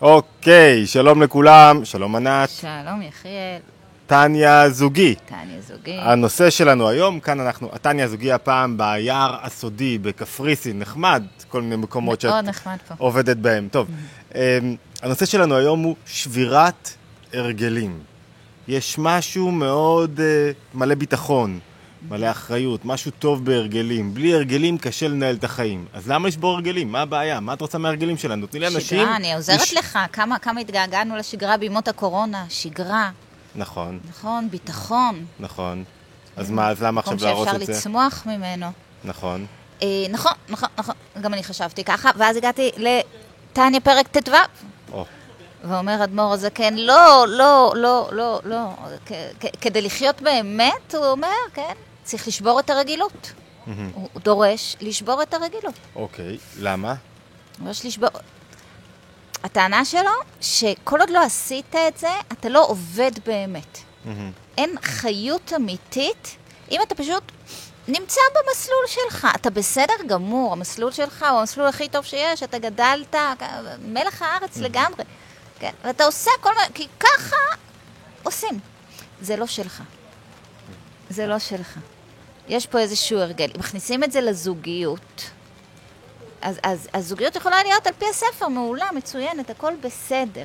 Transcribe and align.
אוקיי, 0.00 0.86
שלום 0.86 1.22
לכולם, 1.22 1.84
שלום 1.84 2.16
ענת, 2.16 2.48
שלום 2.48 3.02
יחיאל, 3.02 3.58
טניה 4.06 4.70
זוגי. 4.70 5.14
טניה 5.14 5.60
זוגי. 5.60 5.98
הנושא 6.00 6.50
שלנו 6.50 6.88
היום, 6.88 7.20
כאן 7.20 7.40
אנחנו, 7.40 7.68
הטניה 7.72 8.08
זוגי 8.08 8.32
הפעם 8.32 8.76
ביער 8.78 9.36
הסודי 9.42 9.98
בקפריסין, 9.98 10.78
נחמד, 10.78 11.22
כל 11.48 11.62
מיני 11.62 11.76
מקומות 11.76 12.20
שאת 12.20 12.32
פה. 12.88 12.94
עובדת 12.98 13.36
בהם. 13.36 13.68
טוב, 13.70 13.88
אמ, 14.34 14.40
הנושא 15.02 15.26
שלנו 15.26 15.56
היום 15.56 15.82
הוא 15.82 15.96
שבירת 16.06 16.90
הרגלים. 17.32 17.98
יש 18.68 18.98
משהו 18.98 19.50
מאוד 19.50 20.20
אה, 20.20 20.50
מלא 20.74 20.94
ביטחון, 20.94 21.58
מלא 22.10 22.30
אחריות, 22.30 22.84
משהו 22.84 23.10
טוב 23.18 23.44
בהרגלים. 23.44 24.14
בלי 24.14 24.34
הרגלים 24.34 24.78
קשה 24.78 25.08
לנהל 25.08 25.34
את 25.34 25.44
החיים. 25.44 25.84
אז 25.92 26.08
למה 26.08 26.28
לשבור 26.28 26.54
הרגלים? 26.54 26.92
מה 26.92 27.00
הבעיה? 27.02 27.40
מה 27.40 27.52
את 27.52 27.60
רוצה 27.60 27.78
מהרגלים 27.78 28.16
שלנו? 28.16 28.46
תני 28.46 28.60
לאנשים... 28.60 29.00
שגרה, 29.00 29.16
אני 29.16 29.34
עוזרת 29.34 29.60
לש- 29.60 29.74
לך. 29.74 29.98
כמה, 30.12 30.38
כמה 30.38 30.60
התגעגענו 30.60 31.16
לשגרה 31.16 31.56
בימות 31.56 31.88
הקורונה. 31.88 32.44
שגרה, 32.48 33.10
נכון, 33.56 33.98
נכון, 34.08 34.48
ביטחון. 34.50 35.24
נכון. 35.40 35.84
אז 36.36 36.50
מה, 36.50 36.68
אז 36.70 36.82
למה 36.82 37.00
עכשיו 37.00 37.14
מקום 37.16 37.26
להרוס 37.28 37.44
שאפשר 37.48 37.60
את 37.62 37.66
זה? 37.66 37.72
לצמוח 37.72 38.22
ממנו. 38.26 38.66
נכון. 39.04 39.46
אה, 39.82 39.88
נכון, 40.10 40.32
נכון, 40.48 40.68
נכון. 40.78 40.94
גם 41.20 41.34
אני 41.34 41.44
חשבתי 41.44 41.84
ככה, 41.84 42.10
ואז 42.16 42.36
הגעתי 42.36 42.70
לטניה 42.76 43.80
פרק 43.80 44.08
ט"ו. 44.08 44.32
או, 44.92 45.04
ואומר 45.64 46.04
אדמו"ר 46.04 46.32
הזקן, 46.32 46.74
לא, 46.74 47.24
לא, 47.28 47.72
לא, 47.76 48.08
לא, 48.12 48.40
לא. 48.44 48.68
כדי 49.60 49.82
לחיות 49.82 50.22
באמת, 50.22 50.94
הוא 50.94 51.06
אומר, 51.06 51.28
כן, 51.54 51.74
צריך 52.04 52.28
לשבור 52.28 52.60
את 52.60 52.70
הרגילות. 52.70 53.32
הוא 53.94 54.08
דורש 54.22 54.76
לשבור 54.80 55.22
את 55.22 55.34
הרגילות. 55.34 55.74
אוקיי, 55.96 56.38
למה? 56.58 56.94
ממש 57.58 57.84
לשבור. 57.86 58.08
הטענה 59.44 59.84
שלו, 59.84 60.10
שכל 60.40 61.00
עוד 61.00 61.10
לא 61.10 61.22
עשית 61.22 61.74
את 61.88 61.98
זה, 61.98 62.10
אתה 62.32 62.48
לא 62.48 62.66
עובד 62.66 63.10
באמת. 63.26 63.78
אין 64.58 64.76
חיות 64.82 65.52
אמיתית 65.56 66.36
אם 66.70 66.80
אתה 66.82 66.94
פשוט 66.94 67.22
נמצא 67.88 68.20
במסלול 68.34 68.84
שלך. 68.86 69.28
אתה 69.34 69.50
בסדר 69.50 69.94
גמור, 70.06 70.52
המסלול 70.52 70.92
שלך 70.92 71.26
הוא 71.30 71.40
המסלול 71.40 71.66
הכי 71.66 71.88
טוב 71.88 72.04
שיש, 72.04 72.42
אתה 72.42 72.58
גדלת, 72.58 73.14
מלח 73.84 74.22
הארץ 74.22 74.56
לגמרי. 74.56 75.04
כן? 75.58 75.72
ואתה 75.84 76.04
עושה 76.04 76.30
כל 76.40 76.50
מיני, 76.54 76.74
כי 76.74 76.88
ככה 77.00 77.36
עושים. 78.22 78.60
זה 79.20 79.36
לא 79.36 79.46
שלך. 79.46 79.82
זה 81.10 81.26
לא 81.26 81.38
שלך. 81.38 81.78
יש 82.48 82.66
פה 82.66 82.78
איזשהו 82.78 83.18
הרגל. 83.18 83.50
אם 83.54 83.60
מכניסים 83.60 84.04
את 84.04 84.12
זה 84.12 84.20
לזוגיות, 84.20 85.30
אז, 86.42 86.58
אז, 86.62 86.88
אז 86.92 87.08
זוגיות 87.08 87.36
יכולה 87.36 87.62
להיות 87.62 87.86
על 87.86 87.92
פי 87.98 88.06
הספר 88.10 88.48
מעולה, 88.48 88.86
מצוינת, 88.96 89.50
הכל 89.50 89.72
בסדר. 89.80 90.44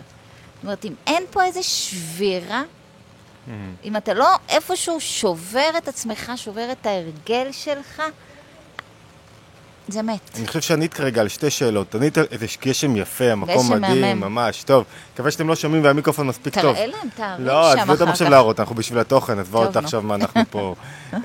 זאת 0.56 0.64
אומרת, 0.64 0.86
אם 0.86 0.94
אין 1.08 1.24
פה 1.32 1.44
איזו 1.44 1.64
שבירה, 1.64 2.64
מהמם. 3.48 3.74
אם 3.84 3.98
אתה 3.98 4.14
לא 4.14 4.36
איפשהו 4.50 5.00
שובר 5.00 5.70
את 5.78 5.88
עצמך, 5.88 6.32
שובר 6.36 6.72
את 6.72 6.86
ההרגל 6.86 7.52
שלך, 7.52 8.02
זה 9.88 10.02
מת. 10.02 10.20
אני 10.38 10.48
חושב 10.48 10.62
שענית 10.62 10.94
כרגע 10.94 11.22
על 11.22 11.28
שתי 11.28 11.50
שאלות. 11.50 11.96
ענית 11.96 12.18
על 12.18 12.26
איזה 12.32 12.46
גשם 12.62 12.96
יפה, 12.96 13.32
המקום 13.32 13.72
מדהים, 13.74 14.02
מהמם. 14.02 14.34
ממש. 14.34 14.64
טוב, 14.64 14.84
מקווה 15.14 15.32
שאתם 15.32 15.48
לא 15.48 15.56
שומעים 15.56 15.84
והמיקרופון 15.84 16.28
מספיק 16.28 16.60
טוב. 16.60 16.76
תראה 16.76 16.88
להם, 16.88 17.10
תאריך 17.16 17.48
לא, 17.48 17.72
שם 17.74 17.80
עזבי 17.80 17.92
אותם 17.92 18.04
אחר 18.04 18.12
עכשיו 18.12 18.28
כך. 18.28 18.32
להראות, 18.32 18.60
אנחנו 18.60 18.76
בשביל 18.76 19.00
התוכן, 19.00 19.40
עזבה 19.40 19.58
טוב, 19.58 19.68
אותה. 19.68 19.80
עכשיו 19.80 20.02
מה 20.02 20.16
אנחנו 20.16 20.42
פה. 20.50 20.76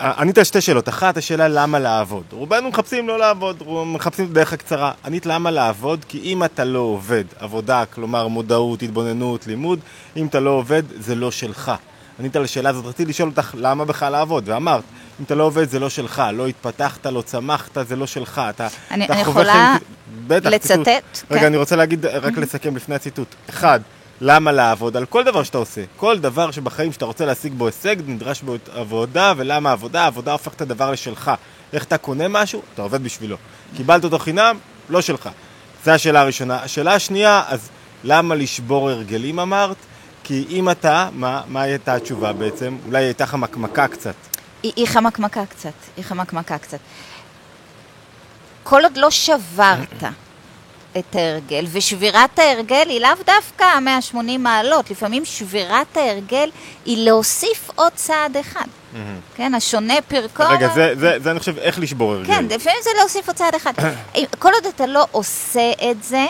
אמ, 0.00 0.06
ענית 0.18 0.38
על 0.38 0.44
שתי 0.44 0.60
שאלות. 0.60 0.88
אחת, 0.88 1.16
השאלה 1.16 1.48
למה 1.48 1.78
לעבוד. 1.78 2.24
רובנו 2.32 2.68
מחפשים 2.68 3.08
לא 3.08 3.18
לעבוד, 3.18 3.62
מחפשים 3.86 4.24
את 4.24 4.30
הדרך 4.30 4.52
הקצרה. 4.52 4.92
ענית 5.04 5.26
למה 5.26 5.50
לעבוד? 5.50 6.04
כי 6.08 6.20
אם 6.24 6.44
אתה 6.44 6.64
לא 6.64 6.78
עובד, 6.78 7.24
עבודה, 7.38 7.84
כלומר 7.94 8.28
מודעות, 8.28 8.82
התבוננות, 8.82 9.46
לימוד, 9.46 9.78
אם 10.16 10.26
אתה 10.26 10.40
לא 10.40 10.50
עובד, 10.50 10.82
זה 11.00 11.14
לא 11.14 11.30
שלך. 11.30 11.72
ענית 12.20 12.36
על 12.36 12.44
השאלה 12.44 12.70
הזאת, 12.70 12.84
רציתי 12.86 13.10
לשאול 13.10 13.28
אותך 13.28 13.54
למה 13.58 13.84
בכלל 13.84 14.12
לעבוד, 14.12 14.44
ואמרת, 14.48 14.82
אם 15.20 15.24
אתה 15.24 15.34
לא 15.34 15.44
עובד 15.44 15.68
זה 15.70 15.78
לא 15.78 15.88
שלך, 15.88 16.22
לא 16.32 16.46
התפתחת, 16.46 17.06
לא 17.06 17.22
צמחת, 17.22 17.78
זה 17.88 17.96
לא 17.96 18.06
שלך, 18.06 18.40
אתה, 18.50 18.68
אני- 18.90 19.04
אתה 19.04 19.14
אני 19.14 19.24
חווה 19.24 19.42
יכולה 19.42 19.52
חיים- 19.76 20.26
בטח, 20.28 20.50
לצטט? 20.50 20.70
ציטוט. 21.12 21.30
רגע, 21.30 21.40
כן. 21.40 21.46
אני 21.46 21.56
רוצה 21.56 21.76
להגיד, 21.76 22.06
רק 22.06 22.38
לסכם 22.38 22.76
לפני 22.76 22.94
הציטוט. 22.94 23.26
אחד, 23.50 23.80
למה 24.20 24.52
לעבוד? 24.52 24.96
על 24.96 25.06
כל 25.06 25.24
דבר 25.24 25.42
שאתה 25.42 25.58
עושה. 25.58 25.84
כל 25.96 26.18
דבר 26.18 26.50
שבחיים 26.50 26.92
שאתה 26.92 27.04
רוצה 27.04 27.26
להשיג 27.26 27.52
בו 27.52 27.66
הישג, 27.66 27.96
נדרש 28.06 28.42
בו 28.42 28.56
עבודה, 28.72 29.32
ולמה 29.36 29.72
עבודה? 29.72 30.06
עבודה 30.06 30.32
הופכת 30.32 30.56
את 30.56 30.60
הדבר 30.60 30.90
לשלך. 30.90 31.30
איך 31.72 31.84
אתה 31.84 31.98
קונה 31.98 32.28
משהו? 32.28 32.62
אתה 32.74 32.82
עובד 32.82 33.04
בשבילו. 33.04 33.36
קיבלת 33.76 34.04
אותו 34.04 34.18
חינם? 34.18 34.58
לא 34.88 35.00
שלך. 35.00 35.28
זו 35.84 35.90
השאלה 35.90 36.20
הראשונה. 36.20 36.62
השאלה 36.62 36.94
השנייה, 36.94 37.42
אז 37.46 37.68
למה 38.04 38.34
לשבור 38.34 38.90
הרגלים 38.90 39.38
אמרת? 39.40 39.76
כי 40.24 40.44
אם 40.50 40.70
אתה, 40.70 41.08
מה, 41.12 41.42
מה 41.48 41.62
הייתה 41.62 41.94
התשובה 41.94 42.32
בעצם? 42.32 42.76
אולי 42.86 43.04
הייתה 43.04 43.26
חמקמקה 43.26 43.88
קצת. 43.88 44.14
היא, 44.62 44.72
היא 44.76 44.86
חמקמקה 44.86 45.46
קצת, 45.46 45.72
היא 45.96 46.04
חמקמקה 46.04 46.58
קצת. 46.58 46.78
כל 48.62 48.82
עוד 48.82 48.96
לא 48.96 49.10
שברת 49.10 50.04
את 50.98 51.16
ההרגל, 51.16 51.64
ושבירת 51.72 52.38
ההרגל 52.38 52.88
היא 52.88 53.00
לאו 53.00 53.10
דווקא 53.26 53.78
180 53.78 54.42
מעלות, 54.42 54.90
לפעמים 54.90 55.24
שבירת 55.24 55.96
ההרגל 55.96 56.50
היא 56.86 57.04
להוסיף 57.04 57.70
עוד 57.74 57.92
צעד 57.94 58.36
אחד. 58.36 58.66
כן, 59.36 59.54
השונה 59.54 59.94
פרקו... 60.08 60.42
רגע, 60.48 60.68
זה, 60.74 60.92
זה, 60.98 61.16
זה 61.22 61.30
אני 61.30 61.38
חושב 61.38 61.58
איך 61.58 61.78
לשבור 61.78 62.12
הרגל. 62.12 62.26
כן, 62.26 62.44
לפעמים 62.44 62.78
זה 62.82 62.90
להוסיף 62.98 63.28
עוד 63.28 63.36
צעד 63.36 63.54
אחד. 63.54 63.72
כל 64.38 64.50
עוד 64.54 64.66
אתה 64.66 64.86
לא 64.86 65.06
עושה 65.12 65.72
את 65.90 66.02
זה, 66.02 66.26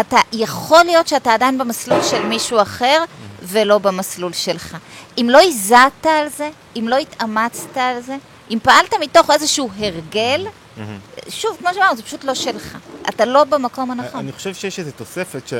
אתה, 0.00 0.16
יכול 0.32 0.84
להיות 0.84 1.08
שאתה 1.08 1.34
עדיין 1.34 1.58
במסלול 1.58 2.02
של 2.02 2.26
מישהו 2.26 2.62
אחר 2.62 3.04
ולא 3.42 3.78
במסלול 3.78 4.32
שלך. 4.32 4.76
אם 5.18 5.26
לא 5.30 5.40
הזעת 5.42 6.06
על 6.06 6.28
זה, 6.28 6.50
אם 6.76 6.88
לא 6.88 6.96
התאמצת 6.96 7.76
על 7.76 8.00
זה, 8.00 8.16
אם 8.50 8.58
פעלת 8.62 8.94
מתוך 9.00 9.30
איזשהו 9.30 9.70
הרגל, 9.78 10.46
שוב, 11.28 11.56
כמו 11.58 11.68
שאמרנו, 11.74 11.96
זה 11.96 12.02
פשוט 12.02 12.24
לא 12.24 12.34
שלך. 12.34 12.78
אתה 13.08 13.24
לא 13.24 13.44
במקום 13.44 13.90
הנכון. 13.90 14.20
אני 14.20 14.32
חושב 14.32 14.54
שיש 14.54 14.78
איזו 14.78 14.90
תוספת 14.96 15.48
ש... 15.48 15.54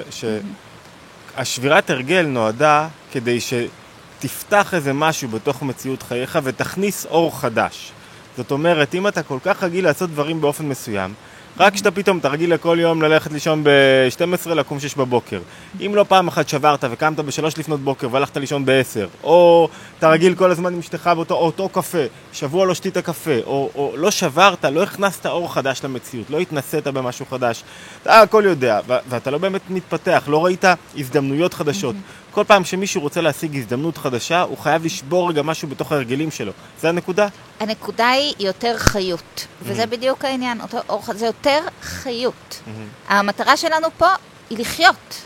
שהשבירת 1.36 1.90
הרגל 1.90 2.26
נועדה 2.26 2.88
כדי 3.12 3.38
שתפתח 3.40 4.74
איזה 4.74 4.92
משהו 4.92 5.28
בתוך 5.28 5.62
מציאות 5.62 6.02
חייך 6.02 6.38
ותכניס 6.42 7.06
אור 7.06 7.40
חדש. 7.40 7.92
זאת 8.36 8.50
אומרת, 8.50 8.94
אם 8.94 9.08
אתה 9.08 9.22
כל 9.22 9.38
כך 9.42 9.62
רגיל 9.62 9.84
לעשות 9.84 10.10
דברים 10.10 10.40
באופן 10.40 10.68
מסוים, 10.68 11.14
רק 11.58 11.74
כשאתה 11.74 11.90
פתאום, 11.90 12.18
אתה 12.18 12.28
רגיל 12.28 12.54
לכל 12.54 12.78
יום 12.80 13.02
ללכת 13.02 13.32
לישון 13.32 13.64
ב-12, 13.64 14.48
לקום 14.50 14.80
6 14.80 14.94
בבוקר. 14.94 15.40
אם 15.86 15.94
לא 15.94 16.04
פעם 16.08 16.28
אחת 16.28 16.48
שברת 16.48 16.84
וקמת 16.90 17.20
ב-3 17.20 17.44
לפנות 17.58 17.80
בוקר 17.80 18.08
והלכת 18.10 18.36
לישון 18.36 18.64
ב-10, 18.66 19.24
או 19.24 19.68
אתה 19.98 20.10
רגיל 20.10 20.34
כל 20.34 20.50
הזמן 20.50 20.72
עם 20.72 20.78
אשתך 20.78 21.10
באותו 21.14 21.34
אותו 21.34 21.68
קפה, 21.68 21.98
שבוע 22.32 22.66
לא 22.66 22.74
שתית 22.74 22.98
קפה, 22.98 23.38
או, 23.46 23.70
או 23.74 23.92
לא 23.96 24.10
שברת, 24.10 24.64
לא 24.64 24.82
הכנסת 24.82 25.26
אור 25.26 25.54
חדש 25.54 25.80
למציאות, 25.84 26.30
לא 26.30 26.38
התנסית 26.38 26.86
במשהו 26.86 27.26
חדש, 27.30 27.64
אתה 28.02 28.20
הכל 28.20 28.42
יודע, 28.46 28.80
ואתה 29.08 29.30
לא 29.30 29.38
באמת 29.38 29.62
מתפתח, 29.70 30.24
לא 30.26 30.44
ראית 30.44 30.64
הזדמנויות 30.96 31.54
חדשות. 31.54 31.96
כל 32.30 32.44
פעם 32.44 32.64
שמישהו 32.64 33.00
רוצה 33.00 33.20
להשיג 33.20 33.56
הזדמנות 33.56 33.98
חדשה, 33.98 34.42
הוא 34.42 34.58
חייב 34.58 34.84
לשבור 34.84 35.28
רגע 35.28 35.42
משהו 35.42 35.68
בתוך 35.68 35.92
ההרגלים 35.92 36.30
שלו. 36.30 36.52
זה 36.80 36.88
הנקודה? 36.88 37.28
הנקודה 37.60 38.08
היא 38.08 38.34
יותר 38.38 38.78
חיות, 38.78 39.46
וזה 39.62 39.86
בדיוק 39.86 40.24
העניין, 40.24 40.60
אותו 40.60 41.00
זה 41.14 41.26
יותר 41.26 41.60
חיות. 41.82 42.60
המטרה 43.08 43.56
שלנו 43.56 43.88
פה 43.98 44.08
היא 44.50 44.58
לחיות 44.58 45.22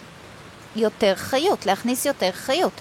יותר 0.76 1.14
חיות, 1.16 1.66
להכניס 1.66 2.06
יותר 2.06 2.30
חיות. 2.32 2.72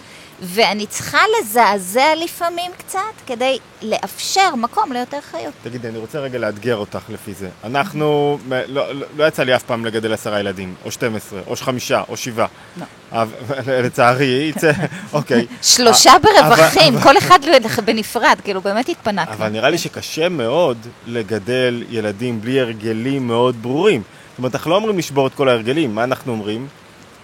ואני 0.42 0.88
צריכה 0.88 1.18
לזעזע 1.40 2.06
לפעמים 2.24 2.72
קצת 2.78 3.00
כדי 3.28 3.58
לאפשר 3.82 4.56
מקום 4.56 4.92
ליותר 4.94 5.18
חיות. 5.32 5.54
תגידי, 5.64 5.88
אני 5.88 5.98
רוצה 5.98 6.20
רגע 6.20 6.40
לאתגר 6.40 6.76
אותך 6.76 7.00
לפי 7.10 7.34
זה. 7.34 7.50
אנחנו, 7.64 8.38
לא, 8.50 8.84
לא, 8.94 9.06
לא 9.18 9.28
יצא 9.28 9.44
לי 9.44 9.56
אף 9.56 9.64
פעם 9.64 9.86
לגדל 9.86 10.14
עשרה 10.14 10.40
ילדים, 10.40 10.76
או 10.86 10.92
12, 10.92 11.42
או 11.48 11.56
חמישה, 11.56 12.02
או 12.10 12.18
שבעה. 12.18 12.48
לא. 12.78 13.24
לצערי, 13.68 14.26
יצא, 14.56 14.72
אוקיי. 15.14 15.46
שלושה 15.62 16.12
אבל- 16.16 16.50
ברווחים, 16.56 16.94
כל 17.04 17.18
אחד 17.18 17.40
בנפרד, 17.86 18.38
כאילו 18.44 18.62
באמת 18.62 18.90
התפנקנו. 18.90 19.34
אבל 19.34 19.50
נראה 19.50 19.70
לי 19.70 19.78
שקשה 19.78 20.30
מאוד 20.30 20.78
לגדל 21.08 21.84
ילדים 21.90 22.42
בלי 22.42 22.60
הרגלים 22.62 23.28
מאוד 23.28 23.62
ברורים. 23.62 24.02
זאת 24.32 24.38
אומרת, 24.38 24.56
אנחנו 24.56 24.72
לא 24.72 24.76
אומרים 24.76 24.98
לשבור 24.98 25.28
את 25.28 25.34
כל 25.34 25.50
ההרגלים, 25.50 25.96
מה 25.96 26.04
אנחנו 26.04 26.32
אומרים? 26.32 26.68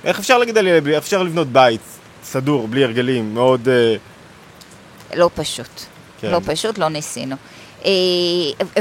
איך 0.05 0.19
אפשר 0.19 0.37
לגדל 0.37 0.67
ילד 0.67 0.83
בלי, 0.83 0.95
איך 0.95 1.03
אפשר 1.03 1.23
לבנות 1.23 1.47
בית 1.47 1.81
סדור, 2.23 2.67
בלי 2.67 2.83
הרגלים, 2.83 3.33
מאוד... 3.33 3.69
אה, 3.69 3.95
לא 5.15 5.29
פשוט. 5.35 5.81
כן. 6.21 6.31
לא 6.31 6.39
פשוט, 6.45 6.77
לא 6.77 6.89
ניסינו. 6.89 7.35
אה, 7.85 7.91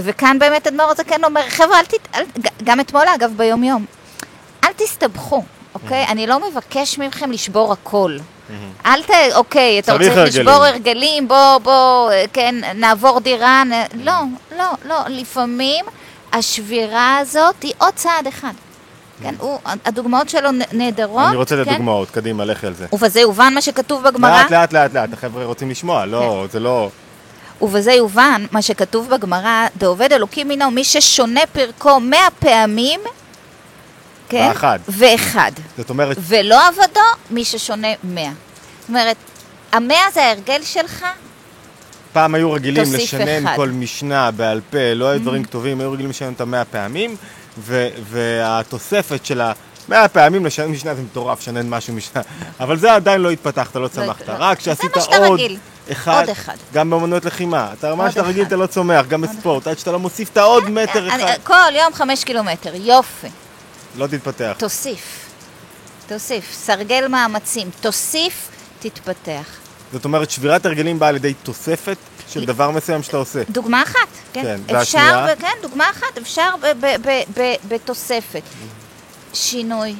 וכאן 0.02 0.38
באמת 0.38 0.67
אדמו"ר 0.67 0.90
הזקן 0.90 1.25
אומר, 1.25 1.40
חבר'ה, 1.49 1.81
אל 1.81 1.85
תת... 1.85 2.08
גם 2.64 2.81
אתמול 2.81 3.05
אגב 3.14 3.32
ביום-יום, 3.37 3.85
אל 4.64 4.70
תסתבכו, 4.76 5.43
אוקיי? 5.75 6.06
אני 6.08 6.26
לא 6.26 6.50
מבקש 6.50 6.99
מכם 6.99 7.32
לשבור 7.32 7.73
הכל. 7.73 8.19
אל 8.87 9.02
ת... 9.02 9.11
אוקיי, 9.35 9.79
אתה 9.79 9.93
רוצה 9.93 10.05
הרגלים. 10.05 10.26
לשבור 10.26 10.64
הרגלים, 10.64 11.29
בוא, 11.29 11.58
בוא, 11.58 12.11
אה, 12.11 12.25
כן, 12.32 12.55
נעבור 12.75 13.20
דירה, 13.20 13.62
נ... 13.64 13.73
לא, 14.05 14.12
לא, 14.58 14.64
לא. 14.84 14.96
לפעמים 15.08 15.84
השבירה 16.32 17.19
הזאת 17.19 17.62
היא 17.62 17.73
עוד 17.79 17.94
צעד 17.94 18.26
אחד. 18.26 18.52
כן, 19.23 19.35
הוא, 19.38 19.59
הדוגמאות 19.85 20.29
שלו 20.29 20.50
נהדרות. 20.73 21.29
אני 21.29 21.37
רוצה 21.37 21.61
את 21.61 21.65
כן? 21.65 21.70
הדוגמאות, 21.70 22.11
קדימה, 22.11 22.44
לכי 22.44 22.67
על 22.67 22.75
זה. 22.75 22.87
ובזה 22.93 23.20
יובן 23.20 23.55
מה 23.55 23.61
שכתוב 23.61 24.03
בגמרא. 24.03 24.43
לאט, 24.43 24.50
לאט, 24.50 24.73
לאט, 24.73 24.94
לאט, 24.94 25.12
החבר'ה 25.12 25.44
רוצים 25.44 25.70
לשמוע, 25.70 26.06
לא, 26.06 26.44
כן. 26.47 26.53
זה 26.53 26.61
לא... 26.61 26.91
ובזה 27.62 27.93
יובן 27.93 28.44
מה 28.50 28.62
שכתוב 28.62 29.09
בגמרא, 29.09 29.67
דעובד 29.76 30.12
אלוקים 30.12 30.49
מינו, 30.49 30.70
מי 30.70 30.85
ששונה 30.85 31.41
פרקו 31.53 32.00
מאה 32.00 32.29
פעמים, 32.38 33.00
כן? 34.29 34.47
ואחד. 34.49 34.79
ואחד. 34.88 35.53
זאת 35.79 35.91
אומרת, 35.91 36.17
ולא 36.20 36.69
עבדו, 36.69 37.00
מי 37.31 37.44
ששונה 37.44 37.88
מאה. 38.05 38.31
זאת 38.81 38.88
אומרת, 38.88 39.17
המאה 39.73 40.11
זה 40.15 40.25
ההרגל 40.25 40.62
שלך, 40.62 41.05
פעם 42.12 42.35
היו 42.35 42.53
רגילים 42.53 42.85
לשנן 42.93 43.47
אחד. 43.47 43.56
כל 43.56 43.69
משנה 43.69 44.31
בעל 44.31 44.61
פה, 44.70 44.79
לא 44.94 45.05
היו 45.09 45.17
Mm-hmm. 45.17 45.23
דברים 45.23 45.44
כתובים, 45.44 45.81
היו 45.81 45.93
רגילים 45.93 46.11
לשנן 46.11 46.32
אותה 46.32 46.44
מאה 46.44 46.65
פעמים, 46.65 47.17
ו- 47.60 47.88
והתוספת 48.10 49.26
של 49.26 49.40
המאה 49.40 50.08
פעמים 50.08 50.46
לשנן 50.46 50.66
משנה 50.66 50.94
זה 50.94 51.02
מטורף, 51.02 51.40
שנן 51.40 51.69
משהו 51.69 51.94
משנה, 51.94 52.22
אבל 52.60 52.78
זה 52.78 52.94
עדיין 52.94 53.20
לא 53.20 53.31
התפתחת, 53.31 53.76
לא 53.76 53.88
צמחת, 53.88 54.28
לא. 54.28 54.34
רק 54.38 54.58
זה 54.58 54.62
כשעשית 54.62 54.96
עוד. 54.96 55.40
אחד, 55.93 56.20
עוד 56.20 56.28
אחד. 56.28 56.56
גם 56.72 56.90
באמנויות 56.90 57.25
לחימה, 57.25 57.72
אתה 57.78 57.90
עוד 57.90 58.10
שאתה 58.10 58.22
רגיל. 58.22 58.43
אתה 58.43 58.56
לא 58.56 58.66
צומח, 58.66 59.06
גם 59.06 59.20
בספורט, 59.20 59.66
עד 59.66 59.78
שאתה 59.78 59.93
לא 59.93 59.99
מוסיף 59.99 60.31
את 60.32 60.37
העוד 60.37 60.70
מטר 60.70 61.08
אחד, 61.08 61.34
כל 61.44 61.75
יום 61.75 61.94
חמש 61.94 62.25
קילומטר, 62.25 62.75
יופי. 62.75 63.28
לא 63.96 64.06
תתפתח. 64.06 64.55
תוסיף. 64.58 65.28
תוסיף. 66.08 66.52
סרגל 66.52 67.08
מאמצים. 67.08 67.70
תוסיף, 67.81 68.49
תתפתח. 68.81 69.44
זאת 69.93 70.05
אומרת, 70.05 70.31
שבירת 70.31 70.66
הרגלים 70.66 70.99
באה 70.99 71.08
על 71.08 71.16
ידי 71.16 71.34
תוספת 71.34 71.96
של 72.29 72.45
דבר 72.45 72.71
מסוים 72.71 73.03
שאתה 73.03 73.17
עושה. 73.17 73.43
דוגמה 73.51 73.83
אחת, 73.83 73.97
כן. 74.33 74.43
כן, 74.43 74.61
אפשר, 74.65 74.75
והשנייה? 74.99 75.27
ב- 75.37 75.41
כן, 75.41 75.53
דוגמה 75.63 75.91
אחת, 75.91 76.19
אפשר 76.19 76.51
ב- 76.63 76.87
ב- 76.87 76.97
ב- 77.09 77.41
ב- 77.41 77.55
בתוספת. 77.69 78.43
שינוי, 79.35 79.95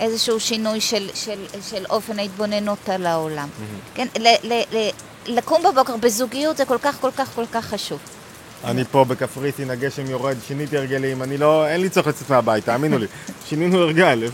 איזשהו 0.00 0.40
שינוי 0.40 0.80
של, 0.80 1.08
של, 1.14 1.38
של 1.70 1.84
אופן 1.90 2.18
ההתבוננות 2.18 2.88
על 2.88 3.06
העולם. 3.06 3.48
כן, 3.94 4.06
ל- 4.18 4.52
ל- 4.52 4.62
ל- 4.76 4.90
לקום 5.26 5.62
בבוקר 5.62 5.96
בזוגיות 5.96 6.56
זה 6.56 6.64
כל 6.64 6.78
כך, 6.82 6.96
כל 7.00 7.10
כך, 7.16 7.28
כל 7.34 7.44
כך 7.52 7.64
חשוב. 7.64 7.98
אני 8.64 8.84
פה 8.84 9.04
בקפריסין, 9.04 9.70
הגשם 9.70 10.10
יורד, 10.10 10.36
שיניתי 10.46 10.76
הרגלים, 10.76 11.22
אני 11.22 11.38
לא, 11.38 11.68
אין 11.68 11.80
לי 11.80 11.88
צורך 11.88 12.06
לצאת 12.06 12.30
מהבית, 12.30 12.64
תאמינו 12.64 12.98
לי. 12.98 13.06
שינינו 13.48 13.78
הרגל. 13.78 14.24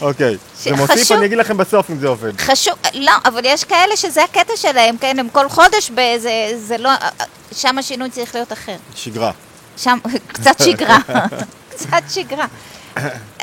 אוקיי. 0.00 0.36
זה 0.62 0.76
מוסיף. 0.76 1.12
אני 1.12 1.26
אגיד 1.26 1.38
לכם 1.38 1.56
בסוף 1.56 1.90
אם 1.90 1.98
זה 1.98 2.08
עובד. 2.08 2.40
חשוב, 2.40 2.74
לא, 2.94 3.12
אבל 3.24 3.40
יש 3.44 3.64
כאלה 3.64 3.96
שזה 3.96 4.24
הקטע 4.24 4.52
שלהם, 4.56 4.96
כן, 4.98 5.18
הם 5.18 5.28
כל 5.28 5.48
חודש 5.48 5.90
באיזה, 5.90 6.30
זה 6.56 6.78
לא, 6.78 6.90
שם 7.52 7.78
השינוי 7.78 8.10
צריך 8.10 8.34
להיות 8.34 8.52
אחר. 8.52 8.76
שגרה. 8.94 9.30
שם, 9.76 9.98
קצת 10.26 10.62
שגרה, 10.64 10.98
קצת 11.70 12.02
שגרה. 12.08 12.46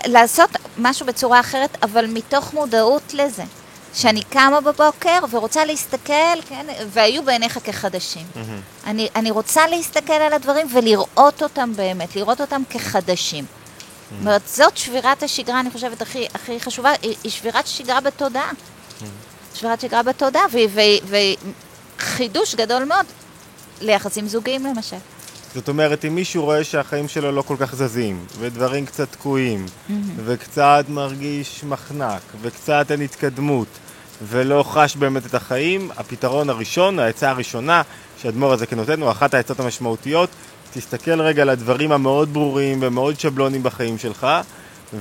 לעשות 0.05 0.49
משהו 0.77 1.05
בצורה 1.05 1.39
אחרת, 1.39 1.77
אבל 1.83 2.05
מתוך 2.07 2.53
מודעות 2.53 3.13
לזה. 3.13 3.43
שאני 3.93 4.23
קמה 4.23 4.61
בבוקר 4.61 5.19
ורוצה 5.31 5.65
להסתכל, 5.65 6.41
כן, 6.49 6.65
והיו 6.87 7.23
בעיניך 7.23 7.59
כחדשים. 7.63 8.25
אני, 8.85 9.07
אני 9.15 9.31
רוצה 9.31 9.67
להסתכל 9.67 10.13
על 10.13 10.33
הדברים 10.33 10.67
ולראות 10.73 11.43
אותם 11.43 11.73
באמת, 11.75 12.15
לראות 12.15 12.41
אותם 12.41 12.61
כחדשים. 12.69 13.45
זאת 14.11 14.19
אומרת, 14.19 14.41
זאת 14.47 14.77
שבירת 14.77 15.23
השגרה, 15.23 15.59
אני 15.59 15.71
חושבת, 15.71 16.01
הכי, 16.01 16.27
הכי 16.33 16.59
חשובה, 16.59 16.91
היא, 17.01 17.15
היא 17.23 17.31
שבירת 17.31 17.67
שגרה 17.67 18.01
בתודעה. 18.01 18.51
שבירת 19.55 19.81
שגרה 19.81 20.03
בתודעה, 20.03 20.43
וחידוש 21.97 22.55
גדול 22.55 22.83
מאוד 22.83 23.05
ליחסים 23.81 24.27
זוגיים 24.27 24.65
למשל. 24.65 24.97
זאת 25.55 25.69
אומרת, 25.69 26.05
אם 26.05 26.15
מישהו 26.15 26.43
רואה 26.43 26.63
שהחיים 26.63 27.07
שלו 27.07 27.31
לא 27.31 27.41
כל 27.41 27.55
כך 27.59 27.75
זזים, 27.75 28.25
ודברים 28.39 28.85
קצת 28.85 29.11
תקועים, 29.11 29.65
וקצת 30.25 30.85
מרגיש 30.89 31.63
מחנק, 31.63 32.21
וקצת 32.41 32.91
אין 32.91 33.01
התקדמות, 33.01 33.67
ולא 34.27 34.63
חש 34.67 34.95
באמת 34.95 35.25
את 35.25 35.35
החיים, 35.35 35.91
הפתרון 35.97 36.49
הראשון, 36.49 36.99
העצה 36.99 37.29
הראשונה 37.29 37.81
שהאדמו"ר 38.21 38.53
הזה 38.53 38.65
כן 38.65 38.75
נותן, 38.75 39.01
הוא 39.01 39.11
אחת 39.11 39.33
העצות 39.33 39.59
המשמעותיות, 39.59 40.29
תסתכל 40.73 41.21
רגע 41.21 41.41
על 41.41 41.49
הדברים 41.49 41.91
המאוד 41.91 42.33
ברורים 42.33 42.79
ומאוד 42.81 43.19
שבלונים 43.19 43.63
בחיים 43.63 43.97
שלך, 43.97 44.27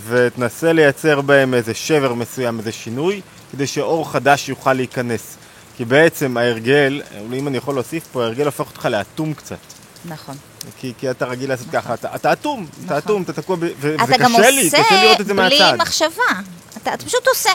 ותנסה 0.07 0.73
לייצר 0.73 1.21
בהם 1.21 1.55
איזה 1.55 1.75
שבר 1.75 2.15
מסוים, 2.15 2.59
איזה 2.59 2.73
שינוי, 2.73 3.21
כדי 3.53 3.67
שאור 3.67 4.13
חדש 4.13 4.49
יוכל 4.49 4.73
להיכנס. 4.73 5.37
כי 5.77 5.85
בעצם 5.85 6.37
ההרגל, 6.37 7.03
אם 7.33 7.49
אני 7.49 7.57
יכול 7.57 7.75
להוסיף 7.75 8.07
פה, 8.13 8.23
ההרגל 8.23 8.45
הופך 8.45 8.69
אותך 8.69 8.85
לאטום 8.85 9.35
קצת. 9.35 9.80
נכון. 10.05 10.37
כי, 10.79 10.93
כי 10.99 11.11
אתה 11.11 11.25
רגיל 11.27 11.49
לעשות 11.49 11.67
ככה, 11.73 11.95
אתה, 11.95 12.15
אתה 12.15 12.33
אטום, 12.33 12.67
אתה 12.73 12.85
נכון. 12.85 12.97
אטום, 12.99 13.23
אתה 13.23 13.33
תקוע, 13.33 13.57
ב, 13.57 13.61
ו, 13.81 13.95
אתה 14.05 14.17
גם 14.19 14.35
וקשה 14.35 14.51
לי, 14.51 14.65
עושה 14.65 14.83
קשה 14.85 15.03
לראות 15.05 15.21
את 15.21 15.27
זה 15.27 15.35
בלי 15.35 15.59
מהצד. 15.59 15.77
מחשבה. 15.79 16.23
אתה, 16.77 16.95
אתה 16.95 17.05
פשוט 17.07 17.27
עושה. 17.29 17.51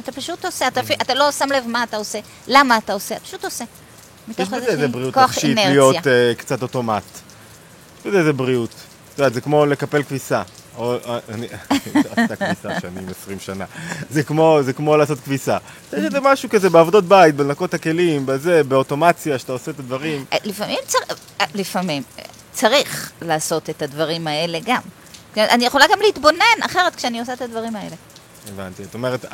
אתה 0.00 0.12
פשוט 0.12 0.44
עושה. 0.44 0.68
אתה, 0.68 0.80
אפילו- 0.80 0.98
אתה 1.02 1.14
לא 1.14 1.32
שם 1.32 1.48
לב 1.52 1.66
מה 1.66 1.82
אתה 1.82 1.96
עושה, 1.96 2.18
למה 2.48 2.76
אתה 2.78 2.92
עושה, 2.92 3.16
אתה 3.16 3.24
פשוט 3.24 3.44
עושה. 3.44 3.64
יש 4.38 4.48
בזה 4.48 4.66
איזה 4.66 4.88
בריאות 4.88 5.18
נפשית. 5.18 5.56
להיות 5.56 5.96
uh, 5.96 6.00
קצת 6.38 6.62
אוטומט. 6.62 7.02
יש 8.00 8.06
בזה 8.06 8.18
איזה 8.18 8.32
בריאות. 8.32 8.70
את 9.14 9.18
יודעת, 9.18 9.34
זה 9.34 9.40
כמו 9.40 9.66
לקפל 9.66 10.02
כביסה. 10.02 10.42
או, 10.76 10.94
אה, 10.94 11.18
אני, 11.28 11.46
עשתה 12.16 12.36
כביסה 12.36 12.80
שנים, 12.80 13.08
20 13.22 13.40
שנה. 13.40 13.64
זה 14.10 14.22
כמו, 14.22 14.58
זה 14.62 14.72
כמו 14.72 14.96
לעשות 14.96 15.20
כביסה. 15.20 15.58
יש 15.92 16.04
איזה 16.04 16.20
משהו 16.20 16.48
כזה 16.48 16.70
בעבודות 16.70 17.04
בית, 17.04 17.34
בלנקות 17.36 17.68
את 17.68 17.74
הכלים, 17.74 18.26
בזה, 18.26 18.64
באוטומציה, 18.64 19.38
שאתה 19.38 19.52
עושה 19.52 19.70
את 19.70 19.78
הדברים. 19.78 20.24
אה, 20.32 20.38
לפעמים 20.44 20.78
צריך, 20.86 21.04
לפעמים 21.54 22.02
אה, 22.18 22.24
צריך 22.52 23.12
לעשות 23.22 23.70
את 23.70 23.82
הדברים 23.82 24.26
האלה 24.26 24.58
גם. 24.64 24.82
כן, 25.34 25.46
אני 25.50 25.66
יכולה 25.66 25.84
גם 25.92 25.98
להתבונן 26.00 26.62
אחרת 26.66 26.96
כשאני 26.96 27.20
עושה 27.20 27.32
את 27.32 27.40
הדברים 27.40 27.76
האלה. 27.76 27.96
הבנתי. 28.48 28.84
זאת 28.84 28.94
אומרת, 28.94 29.24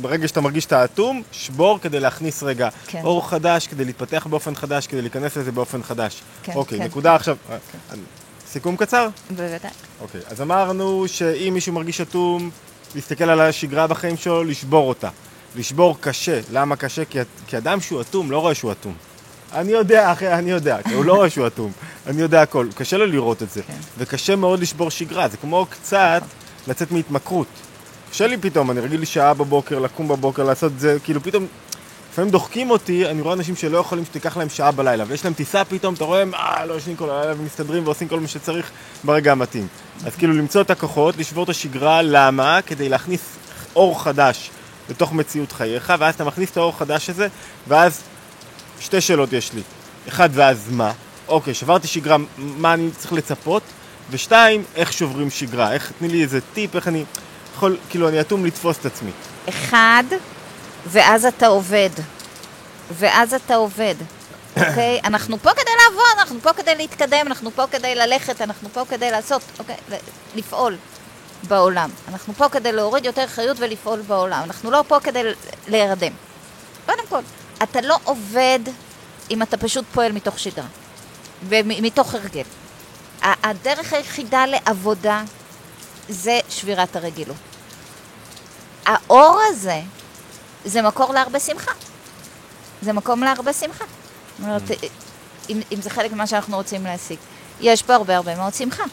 ברגע 0.00 0.28
שאתה 0.28 0.40
מרגיש 0.40 0.64
שאתה 0.64 0.84
אטום, 0.84 1.22
שבור 1.32 1.78
כדי 1.78 2.00
להכניס 2.00 2.42
רגע 2.42 2.68
כן. 2.86 3.00
אור 3.04 3.28
חדש, 3.28 3.66
כדי 3.66 3.84
להתפתח 3.84 4.26
באופן 4.30 4.54
חדש, 4.54 4.86
כדי 4.86 5.02
להיכנס 5.02 5.36
לזה 5.36 5.52
באופן 5.52 5.82
חדש. 5.82 6.22
כן, 6.42 6.52
אוקיי, 6.54 6.78
כן. 6.78 6.84
נקודה 6.84 7.14
עכשיו. 7.14 7.36
אה, 7.50 7.56
סיכום 8.52 8.76
קצר? 8.76 9.08
בוודאי. 9.30 9.70
אוקיי, 10.00 10.20
אז 10.30 10.40
אמרנו 10.40 11.04
שאם 11.06 11.50
מישהו 11.54 11.72
מרגיש 11.72 12.00
אטום, 12.00 12.50
להסתכל 12.94 13.24
על 13.24 13.40
השגרה 13.40 13.86
בחיים 13.86 14.16
שלו, 14.16 14.44
לשבור 14.44 14.88
אותה. 14.88 15.08
לשבור 15.56 15.96
קשה. 16.00 16.40
למה 16.52 16.76
קשה? 16.76 17.04
כי, 17.04 17.18
כי 17.46 17.56
אדם 17.56 17.80
שהוא 17.80 18.00
אטום 18.00 18.30
לא 18.30 18.38
רואה 18.38 18.54
שהוא 18.54 18.72
אטום. 18.72 18.94
אני 19.52 19.72
יודע, 19.72 20.12
אחי, 20.12 20.28
אני 20.32 20.50
יודע, 20.50 20.78
כי 20.82 20.94
הוא 20.94 21.04
לא 21.04 21.14
רואה 21.14 21.30
שהוא 21.30 21.46
אטום. 21.46 21.72
אני 22.06 22.22
יודע 22.22 22.42
הכל. 22.42 22.66
קשה 22.74 22.96
לו 22.96 23.06
לראות 23.06 23.42
את 23.42 23.50
זה. 23.50 23.62
כן. 23.62 23.74
וקשה 23.98 24.36
מאוד 24.36 24.60
לשבור 24.60 24.90
שגרה. 24.90 25.28
זה 25.28 25.36
כמו 25.36 25.66
קצת 25.70 26.22
לצאת 26.68 26.92
מהתמכרות. 26.92 27.46
קשה 28.10 28.26
לי 28.26 28.36
פתאום, 28.36 28.70
אני 28.70 28.80
רגיל 28.80 29.04
שעה 29.04 29.34
בבוקר, 29.34 29.78
לקום 29.78 30.08
בבוקר, 30.08 30.44
לעשות 30.44 30.72
את 30.72 30.80
זה, 30.80 30.96
כאילו 31.04 31.22
פתאום... 31.22 31.46
לפעמים 32.18 32.32
דוחקים 32.32 32.70
אותי, 32.70 33.06
אני 33.06 33.20
רואה 33.20 33.34
אנשים 33.34 33.56
שלא 33.56 33.78
יכולים 33.78 34.04
שתיקח 34.04 34.36
להם 34.36 34.48
שעה 34.48 34.70
בלילה, 34.70 35.04
ויש 35.08 35.24
להם 35.24 35.34
טיסה 35.34 35.64
פתאום, 35.64 35.94
אתה 35.94 36.04
רואה, 36.04 36.24
אה, 36.34 36.66
לא 36.66 36.74
ישנים 36.74 36.96
כל 36.96 37.10
הלילה 37.10 37.34
ומסתדרים 37.38 37.84
ועושים 37.84 38.08
כל 38.08 38.20
מה 38.20 38.28
שצריך 38.28 38.70
ברגע 39.04 39.32
המתאים. 39.32 39.66
אז 40.06 40.16
כאילו 40.16 40.32
למצוא 40.32 40.60
את 40.60 40.70
הכוחות, 40.70 41.16
לשבור 41.16 41.44
את 41.44 41.48
השגרה, 41.48 42.02
למה? 42.02 42.58
כדי 42.66 42.88
להכניס 42.88 43.20
אור 43.76 44.02
חדש 44.02 44.50
לתוך 44.90 45.12
מציאות 45.12 45.52
חייך, 45.52 45.92
ואז 45.98 46.14
אתה 46.14 46.24
מכניס 46.24 46.50
את 46.50 46.56
האור 46.56 46.68
החדש 46.68 47.10
הזה, 47.10 47.28
ואז 47.68 48.02
שתי 48.80 49.00
שאלות 49.00 49.32
יש 49.32 49.52
לי. 49.52 49.62
אחד, 50.08 50.28
ואז 50.32 50.68
מה? 50.70 50.92
אוקיי, 51.28 51.54
שברתי 51.54 51.86
שגרה, 51.86 52.16
מה 52.38 52.74
אני 52.74 52.90
צריך 52.96 53.12
לצפות? 53.12 53.62
ושתיים, 54.10 54.64
איך 54.74 54.92
שוברים 54.92 55.30
שגרה? 55.30 55.72
איך, 55.72 55.92
תני 55.98 56.08
לי 56.08 56.22
איזה 56.22 56.40
טיפ, 56.54 56.76
איך 56.76 56.88
אני 56.88 57.04
יכול, 57.56 57.76
כאילו, 57.90 58.08
אני 58.08 58.20
אטום 58.20 58.46
לתפוס 58.46 58.78
את 58.78 58.86
עצמי. 58.86 59.10
אחד, 59.48 60.04
ואז 60.86 61.26
אתה 61.26 61.46
עובד. 61.46 61.90
ואז 62.90 63.34
אתה 63.34 63.54
עובד, 63.54 63.94
אוקיי? 64.56 65.00
אנחנו 65.04 65.38
פה 65.38 65.50
כדי 65.50 65.70
לעבוד, 65.84 66.18
אנחנו 66.18 66.40
פה 66.40 66.52
כדי 66.52 66.74
להתקדם, 66.74 67.26
אנחנו 67.26 67.50
פה 67.50 67.64
כדי 67.70 67.94
ללכת, 67.94 68.40
אנחנו 68.40 68.68
פה 68.72 68.82
כדי 68.88 69.10
לעשות, 69.10 69.42
אוקיי? 69.58 69.76
ל- 69.90 69.94
לפעול 70.38 70.76
בעולם. 71.48 71.90
אנחנו 72.08 72.34
פה 72.34 72.48
כדי 72.48 72.72
להוריד 72.72 73.04
יותר 73.04 73.26
חיות 73.26 73.56
ולפעול 73.60 74.00
בעולם. 74.00 74.42
אנחנו 74.42 74.70
לא 74.70 74.84
פה 74.88 75.00
כדי 75.00 75.22
להירדם. 75.68 76.12
קודם 76.86 77.06
כל, 77.08 77.20
אתה 77.62 77.80
לא 77.80 77.98
עובד 78.04 78.58
אם 79.30 79.42
אתה 79.42 79.56
פשוט 79.56 79.84
פועל 79.92 80.12
מתוך 80.12 80.38
שגרה, 80.38 80.66
ומתוך 81.48 82.14
הרגל. 82.14 82.42
הדרך 83.22 83.92
היחידה 83.92 84.46
לעבודה 84.46 85.22
זה 86.08 86.40
שבירת 86.48 86.96
הרגילות. 86.96 87.36
האור 88.86 89.40
הזה 89.48 89.80
זה 90.64 90.82
מקור 90.82 91.12
להרבה 91.14 91.40
שמחה. 91.40 91.72
זה 92.82 92.92
מקום 92.92 93.22
להרבה 93.24 93.52
שמחה. 93.52 93.84
זאת 94.38 94.46
אומרת, 94.46 94.62
אם, 95.50 95.60
אם 95.72 95.80
זה 95.82 95.90
חלק 95.90 96.12
ממה 96.12 96.26
שאנחנו 96.26 96.56
רוצים 96.56 96.84
להשיג. 96.84 97.16
יש 97.60 97.82
פה 97.82 97.94
הרבה 97.94 98.16
הרבה 98.16 98.34
מאוד 98.36 98.54
שמחה. 98.54 98.84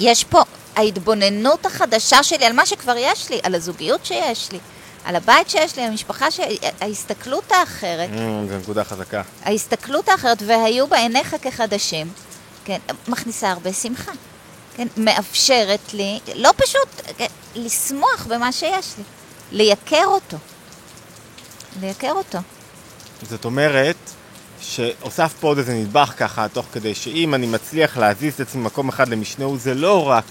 יש 0.00 0.24
פה 0.24 0.42
ההתבוננות 0.76 1.66
החדשה 1.66 2.22
שלי 2.22 2.44
על 2.44 2.52
מה 2.52 2.66
שכבר 2.66 2.94
יש 2.98 3.30
לי, 3.30 3.40
על 3.42 3.54
הזוגיות 3.54 4.06
שיש 4.06 4.52
לי, 4.52 4.58
על 5.04 5.16
הבית 5.16 5.50
שיש 5.50 5.76
לי, 5.76 5.82
על 5.82 5.90
המשפחה 5.90 6.30
שלי, 6.30 6.58
ההסתכלות 6.80 7.52
האחרת, 7.52 8.08
Mm, 8.10 8.48
זו 8.48 8.58
נקודה 8.58 8.84
חזקה. 8.84 9.22
ההסתכלות 9.44 10.08
האחרת, 10.08 10.42
והיו 10.46 10.86
בעיניך 10.86 11.36
כחדשים, 11.42 12.12
כן, 12.64 12.78
מכניסה 13.08 13.50
הרבה 13.50 13.72
שמחה. 13.72 14.12
כן, 14.76 14.86
מאפשרת 14.96 15.94
לי, 15.94 16.20
לא 16.34 16.50
פשוט 16.56 16.88
כן, 17.18 17.26
לשמוח 17.54 18.26
במה 18.28 18.52
שיש 18.52 18.86
לי, 18.98 19.04
לייקר 19.54 20.04
אותו. 20.06 20.36
לייקר 21.80 22.12
אותו. 22.12 22.38
זאת 23.22 23.44
אומרת, 23.44 23.96
שהוסף 24.60 25.34
פה 25.40 25.48
עוד 25.48 25.58
איזה 25.58 25.74
נדבך 25.74 26.12
ככה, 26.16 26.48
תוך 26.48 26.66
כדי 26.72 26.94
שאם 26.94 27.34
אני 27.34 27.46
מצליח 27.46 27.96
להזיז 27.96 28.34
את 28.34 28.40
עצמי 28.40 28.62
ממקום 28.62 28.88
אחד 28.88 29.08
למשנהו, 29.08 29.56
זה 29.56 29.74
לא 29.74 30.08
רק 30.08 30.24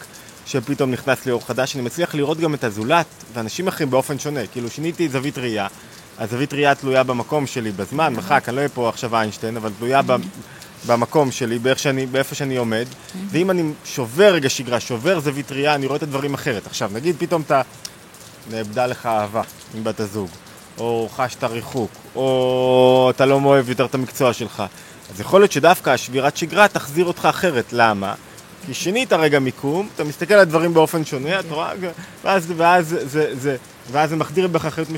שפתאום 0.45 0.91
נכנס 0.91 1.25
לי 1.25 1.31
אור 1.31 1.45
חדש, 1.47 1.75
אני 1.75 1.83
מצליח 1.83 2.15
לראות 2.15 2.37
גם 2.37 2.53
את 2.53 2.63
הזולת 2.63 3.05
ואנשים 3.33 3.67
אחרים 3.67 3.89
באופן 3.89 4.19
שונה. 4.19 4.47
כאילו 4.47 4.69
שיניתי 4.69 5.09
זווית 5.09 5.37
ראייה, 5.37 5.67
הזווית 6.17 6.53
ראייה 6.53 6.75
תלויה 6.75 7.03
במקום 7.03 7.47
שלי, 7.47 7.71
בזמן, 7.71 8.13
מרחק, 8.13 8.43
אני 8.47 8.55
לא 8.55 8.61
אהיה 8.61 8.69
פה 8.69 8.89
עכשיו 8.89 9.15
איינשטיין, 9.15 9.57
אבל 9.57 9.71
תלויה 9.79 10.01
ב... 10.01 10.15
במקום 10.87 11.31
שלי, 11.31 11.59
באיפה 11.59 11.81
שאני, 11.81 12.05
באיפה 12.05 12.35
שאני 12.35 12.57
עומד, 12.57 12.85
ואם 13.29 13.51
אני 13.51 13.71
שובר 13.85 14.33
רגע 14.33 14.49
שגרה, 14.49 14.79
שובר 14.79 15.19
זווית 15.19 15.51
ראייה, 15.51 15.75
אני 15.75 15.85
רואה 15.85 15.97
את 15.97 16.03
הדברים 16.03 16.33
אחרת. 16.33 16.67
עכשיו, 16.67 16.91
נגיד 16.93 17.15
פתאום 17.19 17.41
אתה, 17.41 17.61
נאבדה 18.51 18.87
לך 18.87 19.05
אהבה 19.05 19.41
עם 19.75 19.83
בת 19.83 19.99
הזוג, 19.99 20.29
או 20.77 21.09
חשת 21.15 21.43
ריחוק, 21.43 21.91
או 22.15 23.11
אתה 23.15 23.25
לא 23.25 23.39
אוהב 23.43 23.69
יותר 23.69 23.85
את 23.85 23.95
המקצוע 23.95 24.33
שלך, 24.33 24.63
אז 25.13 25.19
יכול 25.19 25.41
להיות 25.41 25.51
שדווקא 25.51 25.89
השבירת 25.89 26.37
שגרה 26.37 26.67
תחזיר 26.67 27.05
אותך 27.05 27.25
אחרת. 27.25 27.65
למה? 27.71 28.13
כי 28.65 28.73
שינית 28.73 29.13
רגע 29.13 29.39
מיקום, 29.39 29.89
אתה 29.95 30.03
מסתכל 30.03 30.33
על 30.33 30.39
הדברים 30.39 30.73
באופן 30.73 31.05
שונה, 31.05 31.39
אתה 31.39 31.53
רואה, 31.53 31.71
ואז, 32.23 32.53
ואז, 32.57 32.95
זה, 33.03 33.35
זה, 33.35 33.55
ואז 33.91 34.09
זה 34.09 34.15
מחדיר 34.15 34.47
בך 34.47 34.65
אחריות 34.65 34.89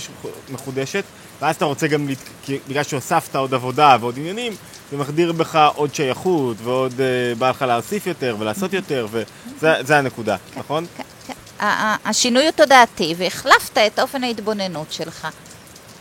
מחודשת, 0.49 1.03
ואז 1.41 1.55
אתה 1.55 1.65
רוצה 1.65 1.87
גם, 1.87 2.07
כי, 2.43 2.59
בגלל 2.67 2.83
שהוספת 2.83 3.35
עוד 3.35 3.53
עבודה 3.53 3.97
ועוד 3.99 4.17
עניינים, 4.17 4.53
זה 4.91 4.97
מחדיר 4.97 5.31
בך 5.31 5.69
עוד 5.75 5.95
שייכות, 5.95 6.57
ועוד 6.63 6.91
uh, 6.91 7.39
בא 7.39 7.49
לך 7.49 7.61
להוסיף 7.61 8.07
יותר 8.07 8.35
ולעשות 8.39 8.73
יותר, 8.73 9.07
וזה 9.59 9.97
הנקודה, 9.97 10.35
כן, 10.53 10.59
נכון? 10.59 10.85
השינוי 11.59 12.43
הוא 12.43 12.51
תודעתי, 12.51 13.15
והחלפת 13.17 13.77
את 13.77 13.99
אופן 13.99 14.23
ההתבוננות 14.23 14.93
שלך. 14.93 15.27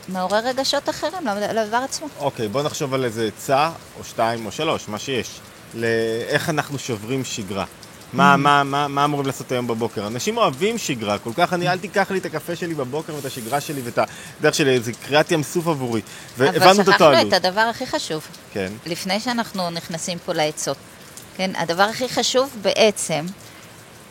מעורר 0.08 0.38
רגשות 0.38 0.88
אחרים 0.88 1.26
לדבר 1.54 1.76
עצמו. 1.76 2.08
אוקיי, 2.18 2.48
בוא 2.48 2.62
נחשוב 2.62 2.94
על 2.94 3.04
איזה 3.04 3.26
עצה, 3.36 3.70
או 3.98 4.04
שתיים, 4.04 4.46
או 4.46 4.52
שלוש, 4.52 4.88
מה 4.88 4.98
שיש, 4.98 5.28
לאיך 5.74 6.50
אנחנו 6.50 6.78
שוברים 6.78 7.24
שגרה. 7.24 7.64
מה, 8.12 8.36
מה, 8.36 8.64
מה, 8.64 8.88
מה 8.88 9.04
אמורים 9.04 9.26
לעשות 9.26 9.52
היום 9.52 9.66
בבוקר? 9.66 10.06
אנשים 10.06 10.36
אוהבים 10.36 10.78
שגרה, 10.78 11.18
כל 11.18 11.30
כך 11.36 11.52
אני, 11.52 11.68
אל 11.68 11.78
תיקח 11.78 12.10
לי 12.10 12.18
את 12.18 12.26
הקפה 12.26 12.56
שלי 12.56 12.74
בבוקר 12.74 13.14
ואת 13.14 13.24
השגרה 13.24 13.60
שלי 13.60 13.80
ואת 13.84 13.98
הדרך 14.38 14.54
שלי, 14.54 14.80
זה 14.80 14.92
קריאת 14.92 15.32
ים 15.32 15.42
סוף 15.42 15.66
עבורי. 15.66 16.00
והבנו 16.38 16.82
את 16.82 16.88
התועלות. 16.88 17.00
אבל 17.00 17.14
שכחנו 17.14 17.28
את 17.28 17.32
הדבר 17.32 17.60
הכי 17.60 17.86
חשוב. 17.86 18.26
כן. 18.52 18.72
לפני 18.86 19.20
שאנחנו 19.20 19.70
נכנסים 19.70 20.18
פה 20.24 20.32
לעצות. 20.32 20.76
כן, 21.36 21.50
הדבר 21.56 21.82
הכי 21.82 22.08
חשוב 22.08 22.50
בעצם, 22.62 23.26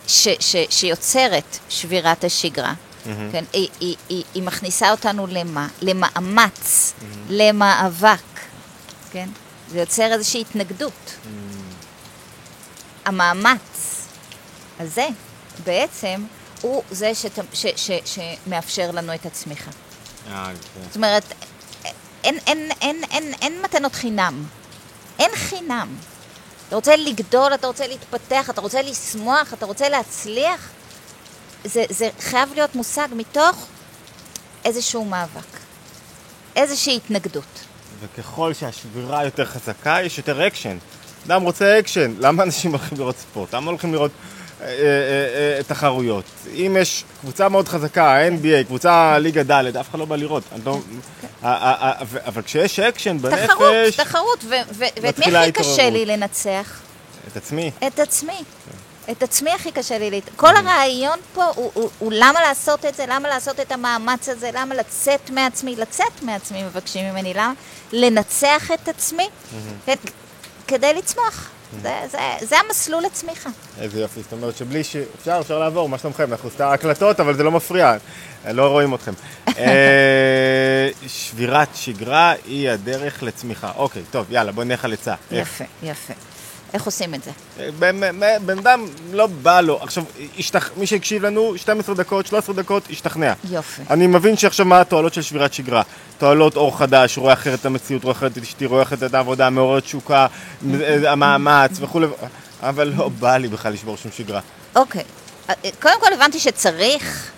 ש, 0.08 0.28
ש, 0.40 0.56
שיוצרת 0.70 1.58
שבירת 1.70 2.24
השגרה, 2.24 2.74
mm-hmm. 2.74 3.08
כן, 3.32 3.44
היא, 3.54 3.70
היא, 3.80 3.96
היא, 4.10 4.24
היא 4.34 4.44
מכניסה 4.44 4.92
אותנו 4.92 5.28
למה? 5.28 5.68
למאמץ, 5.82 6.94
mm-hmm. 7.00 7.04
למאבק, 7.30 8.20
כן? 9.12 9.30
זה 9.70 9.80
יוצר 9.80 10.14
איזושהי 10.14 10.42
התנגדות. 10.42 10.92
Mm-hmm. 11.06 11.64
המאמץ 13.06 14.02
הזה 14.80 15.08
בעצם 15.64 16.26
הוא 16.62 16.84
זה 16.92 17.16
שת, 17.16 17.40
ש, 17.54 17.66
ש, 17.76 17.92
ש, 18.06 18.20
שמאפשר 18.46 18.92
לנו 18.92 19.16
את 19.16 19.26
הצמיחה. 19.26 19.72
אה, 20.32 20.52
כן. 20.74 20.82
זאת 20.88 20.96
אומרת, 20.96 21.34
אין, 22.24 22.38
אין, 22.48 22.72
אין, 22.82 23.04
אין, 23.12 23.34
אין 23.42 23.62
מתנות 23.62 23.96
חינם. 23.96 24.46
אין 25.20 25.32
חינם. 25.36 25.96
אתה 26.74 26.78
רוצה 26.78 26.96
לגדול, 26.96 27.54
אתה 27.54 27.68
רוצה 27.68 27.88
להתפתח, 27.88 28.50
אתה 28.50 28.62
רוצה 28.62 28.82
לשמוח, 28.82 29.54
אתה 29.54 29.66
רוצה 29.66 29.90
להצליח, 29.90 30.70
זה, 31.64 31.84
זה 31.90 32.10
חייב 32.20 32.54
להיות 32.54 32.76
מושג 32.76 33.08
מתוך 33.16 33.66
איזשהו 34.66 35.06
מאבק, 35.06 35.60
איזושהי 36.56 36.96
התנגדות. 36.96 37.66
וככל 38.00 38.54
שהשבירה 38.54 39.26
יותר 39.26 39.46
חזקה, 39.46 39.98
יש 40.04 40.18
יותר 40.18 40.48
אקשן. 40.48 40.78
אדם 41.28 41.42
רוצה 41.42 41.80
אקשן, 41.80 42.14
למה 42.20 42.44
אנשים 42.44 42.72
הולכים 42.72 42.98
לראות 42.98 43.18
ספורט? 43.18 43.54
למה 43.54 43.70
הולכים 43.70 43.94
לראות 43.94 44.12
אה, 44.62 44.68
אה, 44.68 44.74
אה, 45.58 45.64
תחרויות? 45.64 46.24
אם 46.54 46.78
יש 46.80 47.04
קבוצה 47.22 47.50
מאוד 47.50 47.68
חזקה, 47.68 48.18
ה-NBA, 48.18 48.64
קבוצה 48.68 49.20
ליגה 49.20 49.44
ד', 49.44 49.78
אף 49.78 49.90
אחד 49.90 50.00
לא 50.00 50.06
בא 50.06 50.16
לראות. 50.16 50.44
לא... 50.66 50.80
אבל 52.26 52.42
כשיש 52.42 52.80
אקשן 52.80 53.18
בנפש... 53.18 53.46
תחרות, 53.46 53.74
תחרות, 53.98 54.46
ואת 55.02 55.20
מי 55.20 55.38
הכי 55.38 55.52
קשה 55.52 55.90
לי 55.90 56.06
לנצח? 56.06 56.82
את 57.28 57.38
עצמי. 57.38 57.72
את 57.88 58.00
עצמי. 58.00 58.44
את 59.12 59.24
עצמי 59.24 59.52
הכי 59.52 59.72
קשה 59.72 60.00
לי. 60.00 60.22
כל 60.36 60.56
הרעיון 60.56 61.20
פה 61.34 61.44
הוא, 61.56 61.72
הוא, 61.74 61.90
הוא 62.00 62.12
למה 62.16 62.42
לעשות 62.42 62.86
את 62.86 62.96
זה, 62.96 63.06
למה 63.08 63.30
לעשות 63.30 63.60
את 63.60 63.72
המאמץ 63.72 64.30
הזה, 64.30 64.50
למה 64.54 64.76
לצאת 64.76 65.30
מעצמי, 65.30 65.76
לצאת 65.76 66.22
מעצמי 66.22 66.64
מבקשים 66.64 67.10
ממני, 67.10 67.34
למה 67.34 67.54
לנצח 67.92 68.72
את 68.72 68.88
עצמי. 68.88 69.30
כן, 69.86 69.96
כדי 70.68 70.94
לצמוח. 70.94 71.50
זה, 71.82 72.00
זה, 72.12 72.18
זה 72.42 72.56
המסלול 72.60 73.04
לצמיחה. 73.04 73.50
איזה 73.82 74.02
יופי, 74.02 74.22
זאת 74.22 74.32
אומרת 74.32 74.58
שבלי 74.58 74.84
ש... 74.84 74.96
אפשר, 75.20 75.38
אפשר 75.42 75.60
לעבור, 75.60 75.90
מה 75.90 75.98
שלומכם? 75.98 76.32
אנחנו 76.32 76.50
סתם 76.50 76.68
הקלטות, 76.68 77.20
אבל 77.20 77.36
זה 77.36 77.44
לא 77.44 77.52
מפריע, 77.52 77.98
לא 78.46 78.68
רואים 78.68 78.96
אתכם. 78.96 79.12
אה, 79.58 80.90
שבירת 81.08 81.68
שגרה 81.76 82.34
היא 82.46 82.70
הדרך 82.70 83.24
לצמיחה. 83.24 83.72
אוקיי, 83.76 84.04
טוב, 84.12 84.26
יאללה, 84.30 84.52
בוא 84.52 84.64
נלך 84.64 84.86
על 84.86 84.94
עצה. 84.94 85.16
יפה, 85.32 85.64
יפה. 85.84 86.14
איך 86.74 86.86
עושים 86.86 87.14
את 87.14 87.24
זה? 87.24 87.32
בן 88.46 88.58
אדם 88.60 88.86
לא 89.12 89.28
בא 89.28 89.62
לו, 89.62 89.80
עכשיו, 89.82 90.04
השתכ... 90.40 90.70
מי 90.78 90.88
שהקשיב 90.88 91.26
לנו, 91.26 91.58
12 91.58 91.96
דקות, 91.96 92.28
13 92.28 92.56
דקות, 92.56 92.84
השתכנע. 92.90 93.34
יופי. 93.50 93.82
אני 93.90 94.08
מבין 94.08 94.38
שעכשיו 94.38 94.66
מה 94.66 94.82
התועלות 94.82 95.14
של 95.14 95.22
שבירת 95.22 95.54
שגרה. 95.54 95.82
תועלות 96.18 96.56
אור 96.56 96.78
חדש, 96.78 97.18
רואה 97.18 97.34
אחרת 97.34 97.60
את 97.60 97.66
המציאות, 97.66 98.04
רואה 98.04 98.16
אחרת 98.16 98.38
את 98.38 98.44
אשתי, 98.44 98.66
רואה 98.66 98.82
אחרת 98.82 99.04
את 99.04 99.14
העבודה, 99.14 99.50
מעורר 99.50 99.80
תשוקה, 99.80 100.28
המאמץ 101.08 101.72
וכולי, 101.80 102.08
אבל 102.62 102.94
לא 102.98 103.10
בא 103.10 103.38
לי 103.38 103.48
בכלל 103.48 103.74
לשבור 103.74 103.98
שום 103.98 104.12
שגרה. 104.18 104.42
אוקיי, 104.76 105.04
קודם 105.82 106.00
כל 106.00 106.14
הבנתי 106.14 106.40
שצריך. 106.40 107.32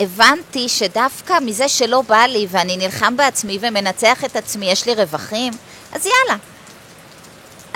הבנתי 0.00 0.68
שדווקא 0.68 1.34
מזה 1.42 1.68
שלא 1.68 2.02
בא 2.02 2.22
לי 2.28 2.46
ואני 2.50 2.76
נלחם 2.76 3.16
בעצמי 3.16 3.58
ומנצח 3.60 4.24
את 4.24 4.36
עצמי, 4.36 4.70
יש 4.70 4.86
לי 4.86 4.94
רווחים, 4.94 5.52
אז 5.92 6.06
יאללה, 6.06 6.38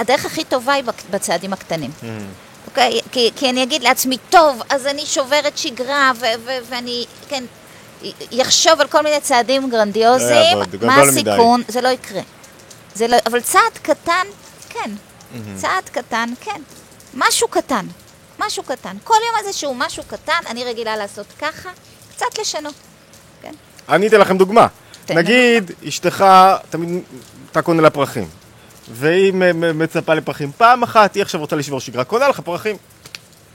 הדרך 0.00 0.24
הכי 0.24 0.44
טובה 0.44 0.72
היא 0.72 0.84
בצעדים 1.10 1.52
הקטנים. 1.52 1.90
Mm. 2.02 2.04
אוקיי? 2.66 3.00
כי, 3.12 3.30
כי 3.36 3.50
אני 3.50 3.62
אגיד 3.62 3.82
לעצמי, 3.82 4.16
טוב, 4.30 4.62
אז 4.68 4.86
אני 4.86 5.06
שוברת 5.06 5.58
שגרה, 5.58 6.12
ו- 6.16 6.40
ו- 6.44 6.58
ואני, 6.68 7.04
כן, 7.28 7.44
יחשוב 8.30 8.80
על 8.80 8.88
כל 8.88 9.02
מיני 9.02 9.20
צעדים 9.20 9.70
גרנדיוזיים, 9.70 10.58
לא 10.58 10.86
מה 10.86 11.00
הסיכון? 11.00 11.62
זה 11.68 11.80
לא 11.80 11.88
יקרה. 11.88 12.20
זה 12.94 13.08
לא, 13.08 13.16
אבל 13.26 13.40
צעד 13.40 13.78
קטן, 13.82 14.26
כן. 14.68 14.90
Mm-hmm. 14.90 15.36
צעד 15.56 15.88
קטן, 15.92 16.32
כן. 16.40 16.62
משהו 17.14 17.48
קטן. 17.48 17.86
משהו 18.38 18.62
קטן. 18.62 18.96
כל 19.04 19.14
יום 19.26 19.46
איזשהו 19.46 19.74
משהו 19.74 20.02
קטן, 20.06 20.40
אני 20.46 20.64
רגילה 20.64 20.96
לעשות 20.96 21.26
ככה, 21.38 21.70
קצת 22.16 22.38
לשנות. 22.40 22.74
כן? 23.42 23.52
אני 23.88 24.08
אתן 24.08 24.20
לכם 24.20 24.38
דוגמה. 24.38 24.66
נגיד, 25.10 25.70
אשתך, 25.88 26.24
תמיד 26.70 27.02
אתה 27.52 27.62
קונה 27.62 27.82
לה 27.82 27.90
פרחים. 27.90 28.28
והיא 28.92 29.32
מצפה 29.74 30.14
לפרחים. 30.14 30.52
פעם 30.56 30.82
אחת 30.82 31.14
היא 31.14 31.22
עכשיו 31.22 31.40
רוצה 31.40 31.56
לשבור 31.56 31.80
שגרה, 31.80 32.04
קונה 32.04 32.28
לך 32.28 32.40
פרחים. 32.40 32.76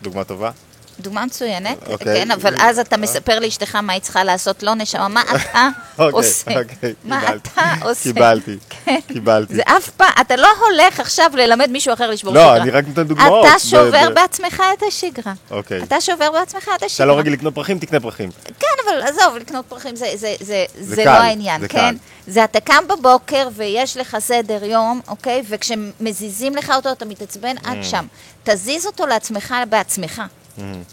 דוגמה 0.01 0.23
טובה. 0.23 0.51
דוגמה 0.99 1.25
מצוינת, 1.25 1.83
okay. 1.83 1.91
אוקיי. 1.91 2.15
כן, 2.15 2.31
אבל 2.31 2.55
אז 2.59 2.79
אתה 2.79 2.97
מספר 2.97 3.39
לאשתך 3.39 3.75
מה 3.75 3.93
היא 3.93 4.01
צריכה 4.01 4.23
לעשות, 4.23 4.63
לא 4.63 4.75
נשמה, 4.75 5.07
מה 5.07 5.21
אתה 5.21 5.67
אוקיי, 5.99 6.11
עושה? 6.11 6.51
אוקיי, 6.59 6.93
מה 7.03 7.35
אתה 7.35 7.73
עושה? 7.81 8.03
קיבלתי, 8.03 8.57
כן. 8.85 8.99
קיבלתי. 9.07 9.55
זה 9.55 9.61
אף 9.65 9.89
פעם, 9.89 10.11
אתה 10.21 10.35
לא 10.35 10.47
הולך 10.67 10.99
עכשיו 10.99 11.31
ללמד 11.33 11.69
מישהו 11.69 11.93
אחר 11.93 12.09
לשבור 12.09 12.33
לא, 12.33 12.41
שגרה. 12.41 12.57
לא, 12.57 12.61
אני 12.61 12.71
רק 12.71 12.87
נותן 12.87 13.03
דוגמאות. 13.03 13.45
אתה 13.45 13.59
שובר 13.59 14.09
בעצמך 14.13 14.63
את 14.77 14.83
השגרה. 14.87 15.33
אוקיי. 15.51 15.83
אתה 15.83 16.01
שובר 16.01 16.31
בעצמך 16.31 16.69
את 16.75 16.83
השגרה. 16.83 17.05
אתה 17.05 17.05
לא 17.05 17.19
רגיל 17.19 17.33
לקנות 17.33 17.55
פרחים, 17.55 17.79
תקנה 17.79 17.99
פרחים. 17.99 18.29
כן, 18.59 18.67
אבל 18.85 19.01
עזוב, 19.01 19.37
לקנות 19.37 19.65
פרחים 19.65 19.95
זה 19.95 21.05
לא 21.05 21.09
העניין, 21.09 21.67
כן? 21.67 21.95
זה 22.27 22.43
אתה 22.43 22.59
קם 22.59 22.83
בבוקר 22.87 23.47
ויש 23.55 23.97
לך 23.97 24.17
סדר 24.19 24.63
יום, 24.63 25.01
אוקיי? 25.07 25.43
וכשמזיזים 25.49 26.55
לך 26.55 26.71
אותו 26.75 26.91
אתה 26.91 27.05
מתעצבן 27.05 27.55
עד 27.63 27.77
mm. 27.81 27.85
שם. 27.85 28.05
תזיז 28.43 28.85
אותו 28.85 29.05
לעצמך 29.05 29.55
בעצמך. 29.69 30.21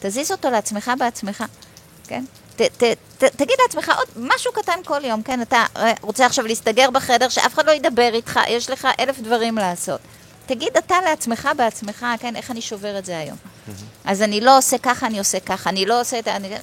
תזיז 0.00 0.33
אותו 0.33 0.50
לעצמך 0.50 0.92
בעצמך, 0.99 1.45
כן? 2.07 2.25
ת, 2.57 2.62
ת, 2.62 2.83
ת, 3.19 3.25
תגיד 3.25 3.57
לעצמך 3.62 3.92
עוד 3.97 4.09
משהו 4.16 4.52
קטן 4.52 4.78
כל 4.85 5.04
יום, 5.04 5.23
כן? 5.23 5.42
אתה 5.42 5.64
אה, 5.76 5.92
רוצה 6.00 6.26
עכשיו 6.26 6.47
להסתגר 6.47 6.90
בחדר, 6.90 7.28
שאף 7.28 7.54
אחד 7.54 7.66
לא 7.66 7.73
ידבר 7.73 8.11
איתך, 8.14 8.40
יש 8.49 8.71
לך 8.71 8.88
אלף 9.00 9.19
דברים 9.21 9.59
לעשות. 9.59 10.00
תגיד 10.47 10.76
אתה 10.76 10.95
לעצמך 11.04 11.49
בעצמך, 11.57 12.07
כן, 12.21 12.37
איך 12.37 12.50
אני 12.50 12.61
שובר 12.61 12.99
את 12.99 13.04
זה 13.04 13.19
היום. 13.19 13.37
אז 14.04 14.23
אני 14.23 14.40
לא 14.40 14.59
עושה 14.59 14.78
ככה, 14.78 15.07
אני 15.07 15.19
עושה 15.19 15.40
ככה, 15.40 15.71
אני 15.71 15.87
לא 15.87 16.00
עושה 16.00 16.19
את 16.19 16.28
ה... 16.28 16.37
אני, 16.37 16.57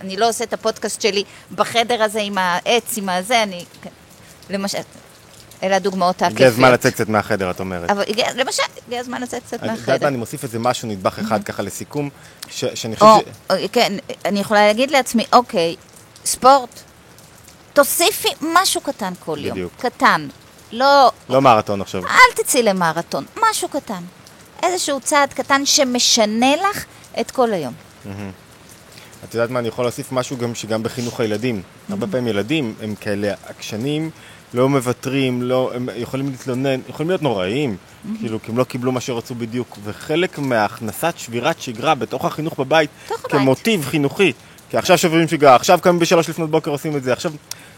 אני 0.00 0.16
לא 0.16 0.28
עושה 0.28 0.44
את 0.44 0.52
הפודקאסט 0.52 1.00
שלי 1.00 1.24
בחדר 1.54 2.02
הזה 2.02 2.20
עם 2.20 2.38
העץ, 2.38 2.96
עם 2.96 3.08
הזה, 3.08 3.42
אני... 3.42 3.64
כן. 3.82 3.90
למשל, 4.50 4.78
אלה 5.62 5.76
הדוגמאות 5.76 6.22
העקיפיות. 6.22 6.36
הגיע 6.40 6.48
הזמן 6.48 6.72
לצאת 6.72 6.94
קצת 6.94 7.08
מהחדר, 7.08 7.50
את 7.50 7.60
אומרת. 7.60 7.90
אבל 7.90 8.02
הגיע, 8.08 8.26
למשל, 8.34 8.62
הגיע 8.86 9.00
הזמן 9.00 9.22
לצאת 9.22 9.42
קצת 9.42 9.54
את 9.54 9.62
יודעת 9.62 9.78
מהחדר. 9.78 9.98
מה, 10.02 10.08
אני 10.08 10.16
מוסיף 10.16 10.44
איזה 10.44 10.58
משהו, 10.58 10.88
נדבך 10.88 11.18
אחד 11.18 11.44
ככה 11.44 11.62
לסיכום, 11.62 12.10
ש- 12.50 12.64
שאני 12.64 12.96
חושב 12.96 13.06
או, 13.06 13.20
ש... 13.20 13.50
או, 13.50 13.68
כן, 13.72 13.92
אני 14.24 14.40
יכולה 14.40 14.66
להגיד 14.66 14.90
לעצמי, 14.90 15.24
אוקיי, 15.32 15.76
ספורט, 16.24 16.80
תוסיפי 17.72 18.28
משהו 18.40 18.80
קטן 18.80 19.12
כל 19.20 19.38
יום. 19.40 19.50
בדיוק. 19.52 19.72
קטן. 19.78 20.28
לא, 20.72 21.12
לא 21.28 21.40
מרתון 21.42 21.80
עכשיו. 21.80 22.06
אל 22.06 22.12
תצאי 22.42 22.62
למרתון, 22.62 23.24
משהו 23.50 23.68
קטן. 23.68 24.02
איזשהו 24.62 25.00
צעד 25.00 25.32
קטן 25.32 25.66
שמשנה 25.66 26.56
לך 26.56 26.84
את 27.20 27.30
כל 27.30 27.52
היום. 27.52 27.74
את 29.24 29.34
יודעת 29.34 29.50
מה, 29.50 29.58
אני 29.58 29.68
יכול 29.68 29.84
להוסיף 29.84 30.12
משהו 30.12 30.36
גם 30.36 30.54
שגם 30.54 30.82
בחינוך 30.82 31.20
הילדים. 31.20 31.62
הרבה 31.90 32.06
פעמים 32.06 32.26
ילדים 32.26 32.74
הם 32.82 32.94
כאלה 32.94 33.34
עקשנים, 33.46 34.10
לא 34.54 34.68
מוותרים, 34.68 35.42
לא, 35.42 35.70
הם 35.74 35.88
יכולים 35.96 36.28
להתלונן, 36.28 36.80
יכולים 36.88 37.10
להיות 37.10 37.22
נוראיים, 37.22 37.76
כאילו, 38.18 38.42
כי 38.42 38.50
הם 38.50 38.58
לא 38.58 38.64
קיבלו 38.64 38.92
מה 38.92 39.00
שרצו 39.00 39.34
בדיוק. 39.34 39.78
וחלק 39.84 40.38
מהכנסת 40.38 41.14
שבירת 41.16 41.60
שגרה 41.60 41.94
בתוך 41.94 42.24
החינוך 42.24 42.60
בבית. 42.60 42.90
כמוטיב 43.24 43.84
חינוכי, 43.84 44.32
כי 44.70 44.76
עכשיו 44.76 44.98
שוברים 44.98 45.28
שגרה, 45.28 45.54
עכשיו 45.54 45.78
קמים 45.82 45.98
בשלוש 45.98 46.28
לפנות 46.28 46.50
בוקר 46.50 46.70
עושים 46.70 46.96
את 46.96 47.02
זה, 47.02 47.12
עכשיו... 47.12 47.32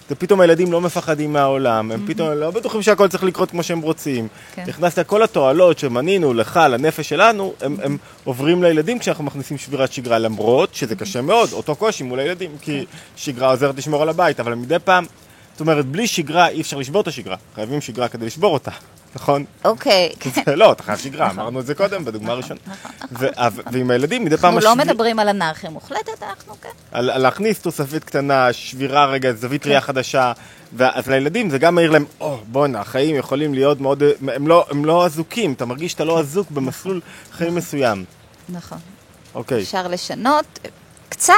זה 0.08 0.16
פתאום 0.16 0.40
הילדים 0.40 0.72
לא 0.72 0.80
מפחדים 0.80 1.32
מהעולם, 1.32 1.92
הם 1.92 2.06
פתאום 2.06 2.30
לא 2.30 2.50
בטוחים 2.50 2.82
שהכל 2.82 3.08
צריך 3.08 3.24
לקרות 3.24 3.50
כמו 3.50 3.62
שהם 3.62 3.80
רוצים. 3.80 4.28
כן. 4.54 4.64
הכנסת 4.68 5.06
כל 5.06 5.22
התועלות 5.22 5.78
שמנינו 5.78 6.34
לך, 6.34 6.60
לנפש 6.70 7.08
שלנו, 7.08 7.52
הם, 7.60 7.76
הם 7.82 7.96
עוברים 8.24 8.62
לילדים 8.62 8.98
כשאנחנו 8.98 9.24
מכניסים 9.24 9.58
שבירת 9.58 9.92
שגרה, 9.92 10.18
למרות 10.18 10.74
שזה 10.74 10.96
קשה 10.96 11.22
מאוד, 11.22 11.52
אותו 11.52 11.76
קושי 11.76 12.04
מול 12.04 12.18
הילדים, 12.18 12.50
כי 12.60 12.84
שגרה 13.16 13.50
עוזרת 13.50 13.78
לשמור 13.78 14.02
על 14.02 14.08
הבית, 14.08 14.40
אבל 14.40 14.54
מדי 14.54 14.76
פעם, 14.84 15.04
זאת 15.60 15.68
אומרת, 15.68 15.86
בלי 15.86 16.06
שגרה 16.06 16.48
אי 16.48 16.60
אפשר 16.60 16.76
לשבור 16.76 17.00
את 17.00 17.08
השגרה, 17.08 17.36
חייבים 17.54 17.80
שגרה 17.80 18.08
כדי 18.08 18.26
לשבור 18.26 18.52
אותה, 18.54 18.70
נכון? 19.16 19.44
אוקיי, 19.64 20.12
זה- 20.46 20.56
לא, 20.56 20.72
אתה 20.72 20.82
חייב 20.82 20.98
שגרה, 20.98 21.30
אמרנו 21.30 21.60
את 21.60 21.66
זה 21.66 21.74
קודם, 21.74 22.04
בדוגמה 22.04 22.32
הראשונה. 22.32 22.60
ו- 23.12 23.26
ו- 23.26 23.60
ועם 23.72 23.90
הילדים, 23.90 24.24
מדי 24.24 24.36
פעם... 24.36 24.54
אנחנו 24.54 24.68
לא 24.70 24.76
מדברים 24.76 25.18
על 25.18 25.28
אנרכיה 25.28 25.70
מוחלטת, 25.70 26.22
אנחנו 26.22 26.54
כן. 26.62 26.68
על, 26.92 27.18
להכניס 27.18 27.58
תוספית 27.60 28.04
קטנה, 28.04 28.52
שבירה 28.52 29.06
רגע, 29.06 29.32
זווית 29.32 29.66
ראייה 29.66 29.80
חדשה, 29.80 30.32
ואז 30.72 31.08
לילדים 31.08 31.50
זה 31.50 31.58
גם 31.58 31.74
מעיר 31.74 31.90
להם, 31.90 32.04
או, 32.20 32.38
בואנה, 32.46 32.80
החיים 32.80 33.16
יכולים 33.16 33.54
להיות 33.54 33.80
מאוד, 33.80 34.02
הם 34.34 34.48
לא, 34.48 34.66
הם 34.70 34.84
לא 34.84 35.06
אזוקים, 35.06 35.52
אתה 35.52 35.64
מרגיש 35.64 35.92
שאתה 35.92 36.04
לא 36.04 36.20
אזוק 36.20 36.50
במסלול 36.50 37.00
חיים 37.32 37.54
מסוים. 37.54 38.04
נכון. 38.48 38.78
אוקיי, 39.34 39.62
אפשר 39.62 39.88
לשנות 39.88 40.58
קצת, 41.08 41.34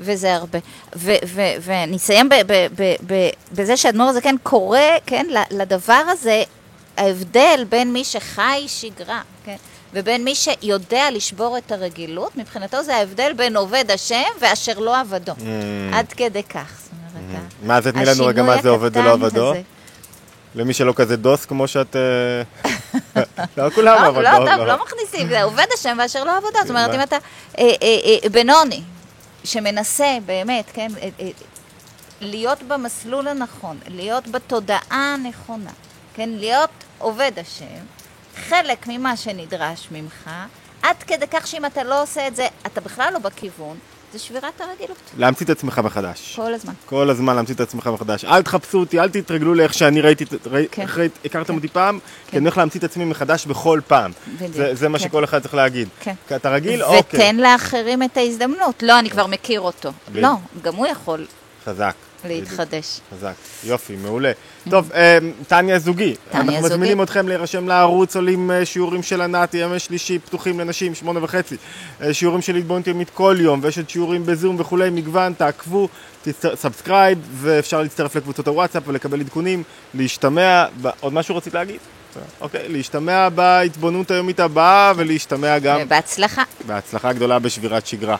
וזה 0.00 0.34
הרבה. 0.34 0.58
ו- 0.96 1.12
ו- 1.26 1.40
ואני 1.60 1.96
אסיים 1.96 2.28
ב- 2.28 2.34
ב- 2.46 2.66
ב- 2.76 2.94
ב- 3.06 3.30
בזה 3.52 3.76
שהאדמו"ר 3.76 4.08
הזה 4.08 4.20
כן 4.20 4.36
קורא, 4.42 4.78
כן, 5.06 5.26
לדבר 5.50 5.92
הזה, 6.08 6.42
ההבדל 6.96 7.64
בין 7.68 7.92
מי 7.92 8.04
שחי 8.04 8.64
שגרה, 8.66 9.20
כן, 9.44 9.56
ובין 9.94 10.24
מי 10.24 10.34
שיודע 10.34 11.10
לשבור 11.10 11.58
את 11.58 11.72
הרגילות, 11.72 12.36
מבחינתו 12.36 12.82
זה 12.82 12.96
ההבדל 12.96 13.32
בין 13.36 13.56
עובד 13.56 13.84
השם 13.90 14.22
ואשר 14.40 14.78
לא 14.78 15.00
עבדו. 15.00 15.32
עד 15.92 16.12
כדי 16.12 16.42
כך. 16.42 16.72
זאת 16.82 16.90
אומרת, 16.92 17.42
ה- 17.62 17.66
מה 17.66 17.80
זה, 17.80 17.92
תני 17.92 18.04
לנו 18.04 18.26
רגע 18.26 18.42
מה 18.42 18.62
זה 18.62 18.68
עובד 18.68 18.96
ולא 18.96 19.12
עבדו? 19.12 19.50
הזה. 19.50 19.60
למי 20.54 20.74
שלא 20.74 20.92
כזה 20.96 21.16
דוס 21.16 21.44
כמו 21.44 21.68
שאת... 21.68 21.96
אה, 21.96 22.42
לא 23.56 23.70
כולם, 23.70 24.02
לא, 24.02 24.08
אבל 24.08 24.22
לא, 24.24 24.30
טוב, 24.56 24.66
לא 24.66 24.84
מכניסים, 24.84 25.28
זה 25.28 25.42
עובד 25.42 25.66
השם 25.74 25.96
ואשר 26.00 26.24
לא 26.24 26.36
עבודה. 26.36 26.58
זאת 26.62 26.70
אומרת? 26.70 26.94
אם 26.94 27.02
אתה 27.02 27.16
אה, 27.58 27.70
אה, 27.82 28.28
בינוני, 28.30 28.82
שמנסה 29.46 30.18
באמת, 30.26 30.64
כן, 30.72 30.88
אה, 31.02 31.08
אה, 31.20 31.30
להיות 32.20 32.62
במסלול 32.62 33.28
הנכון, 33.28 33.78
להיות 33.88 34.28
בתודעה 34.28 35.14
הנכונה, 35.14 35.70
כן, 36.14 36.28
להיות 36.28 36.70
עובד 36.98 37.32
השם, 37.36 37.84
חלק 38.36 38.86
ממה 38.86 39.16
שנדרש 39.16 39.88
ממך, 39.90 40.30
עד 40.82 41.02
כדי 41.02 41.26
כך 41.26 41.46
שאם 41.46 41.64
אתה 41.66 41.82
לא 41.82 42.02
עושה 42.02 42.26
את 42.26 42.36
זה, 42.36 42.46
אתה 42.66 42.80
בכלל 42.80 43.12
לא 43.12 43.18
בכיוון, 43.18 43.78
זה 44.16 44.22
שבירת 44.22 44.60
הרגילות, 44.60 44.96
להמציא 45.18 45.46
את 45.46 45.50
עצמך 45.50 45.78
מחדש. 45.78 46.32
כל 46.36 46.54
הזמן. 46.54 46.72
כל 46.86 47.10
הזמן 47.10 47.36
להמציא 47.36 47.54
את 47.54 47.60
עצמך 47.60 47.86
מחדש. 47.86 48.24
אל 48.24 48.42
תחפשו 48.42 48.78
אותי, 48.78 49.00
אל 49.00 49.08
תתרגלו 49.08 49.54
לאיך 49.54 49.74
שאני 49.74 50.00
ראיתי, 50.00 50.24
ראי- 50.50 50.66
כן. 50.70 50.82
איך 50.82 50.98
ראית- 50.98 51.18
הכרתם 51.24 51.46
כן. 51.52 51.54
אותי 51.54 51.68
פעם, 51.68 51.98
כי 52.26 52.30
כן. 52.30 52.36
אני 52.36 52.44
הולך 52.46 52.58
להמציא 52.58 52.80
את 52.80 52.84
עצמי 52.84 53.04
מחדש 53.04 53.46
בכל 53.46 53.80
פעם. 53.88 54.10
בדיוק. 54.34 54.52
זה- 54.52 54.74
זה 54.74 54.88
מה 54.88 54.98
כן. 54.98 55.04
שכל 55.04 55.24
אחד 55.24 55.42
צריך 55.42 55.54
להגיד. 55.54 55.88
כן. 56.00 56.14
כי 56.28 56.36
אתה 56.36 56.50
רגיל? 56.50 56.82
אוקיי. 56.82 57.20
ותן 57.20 57.36
לאחרים 57.36 58.02
את 58.02 58.16
ההזדמנות. 58.16 58.82
לא, 58.82 58.98
אני 58.98 59.10
כבר 59.10 59.26
מכיר 59.26 59.60
אותו. 59.60 59.92
בדיוק. 60.08 60.22
לא, 60.24 60.30
גם 60.62 60.74
הוא 60.74 60.86
יכול 60.86 61.26
חזק. 61.66 61.94
להתחדש. 62.26 63.00
חזק. 63.14 63.34
יופי, 63.64 63.96
מעולה. 63.96 64.32
טוב, 64.70 64.92
אה, 64.94 65.18
טניה 65.48 65.78
זוגי. 65.78 66.14
טניה 66.30 66.40
אנחנו 66.40 66.52
זוגי. 66.52 66.74
מזמינים 66.74 67.02
אתכם 67.02 67.28
להירשם 67.28 67.68
לערוץ, 67.68 68.16
עולים 68.16 68.50
אה, 68.50 68.64
שיעורים 68.64 69.02
של 69.02 69.20
ענת, 69.20 69.54
ימי 69.54 69.78
שלישי, 69.78 70.18
פתוחים 70.18 70.60
לנשים, 70.60 70.94
שמונה 70.94 71.24
וחצי. 71.24 71.56
אה, 72.02 72.14
שיעורים 72.14 72.42
של 72.42 72.56
התבוננות 72.56 72.86
יומית 72.86 73.10
כל 73.10 73.36
יום, 73.40 73.60
ויש 73.62 73.78
עוד 73.78 73.90
שיעורים 73.90 74.26
בזום 74.26 74.56
וכולי, 74.58 74.90
מגוון, 74.90 75.32
תעקבו, 75.32 75.88
subscribe, 76.54 77.18
ואפשר 77.32 77.82
להצטרף 77.82 78.16
לקבוצות 78.16 78.48
הוואטסאפ 78.48 78.82
ולקבל 78.86 79.20
עדכונים, 79.20 79.62
להשתמע. 79.94 80.64
עוד 81.00 81.12
משהו 81.12 81.36
רצית 81.36 81.54
להגיד? 81.54 81.78
אוקיי, 82.40 82.68
להשתמע 82.68 83.28
בהתבוננות 83.28 84.10
היומית 84.10 84.40
הבאה, 84.40 84.92
ולהשתמע 84.96 85.58
גם 85.58 85.78
ובהצלחה. 85.82 86.42
בהצלחה 86.66 87.12
גדולה 87.12 87.38
בשבירת 87.38 87.86
שגרה. 87.86 88.16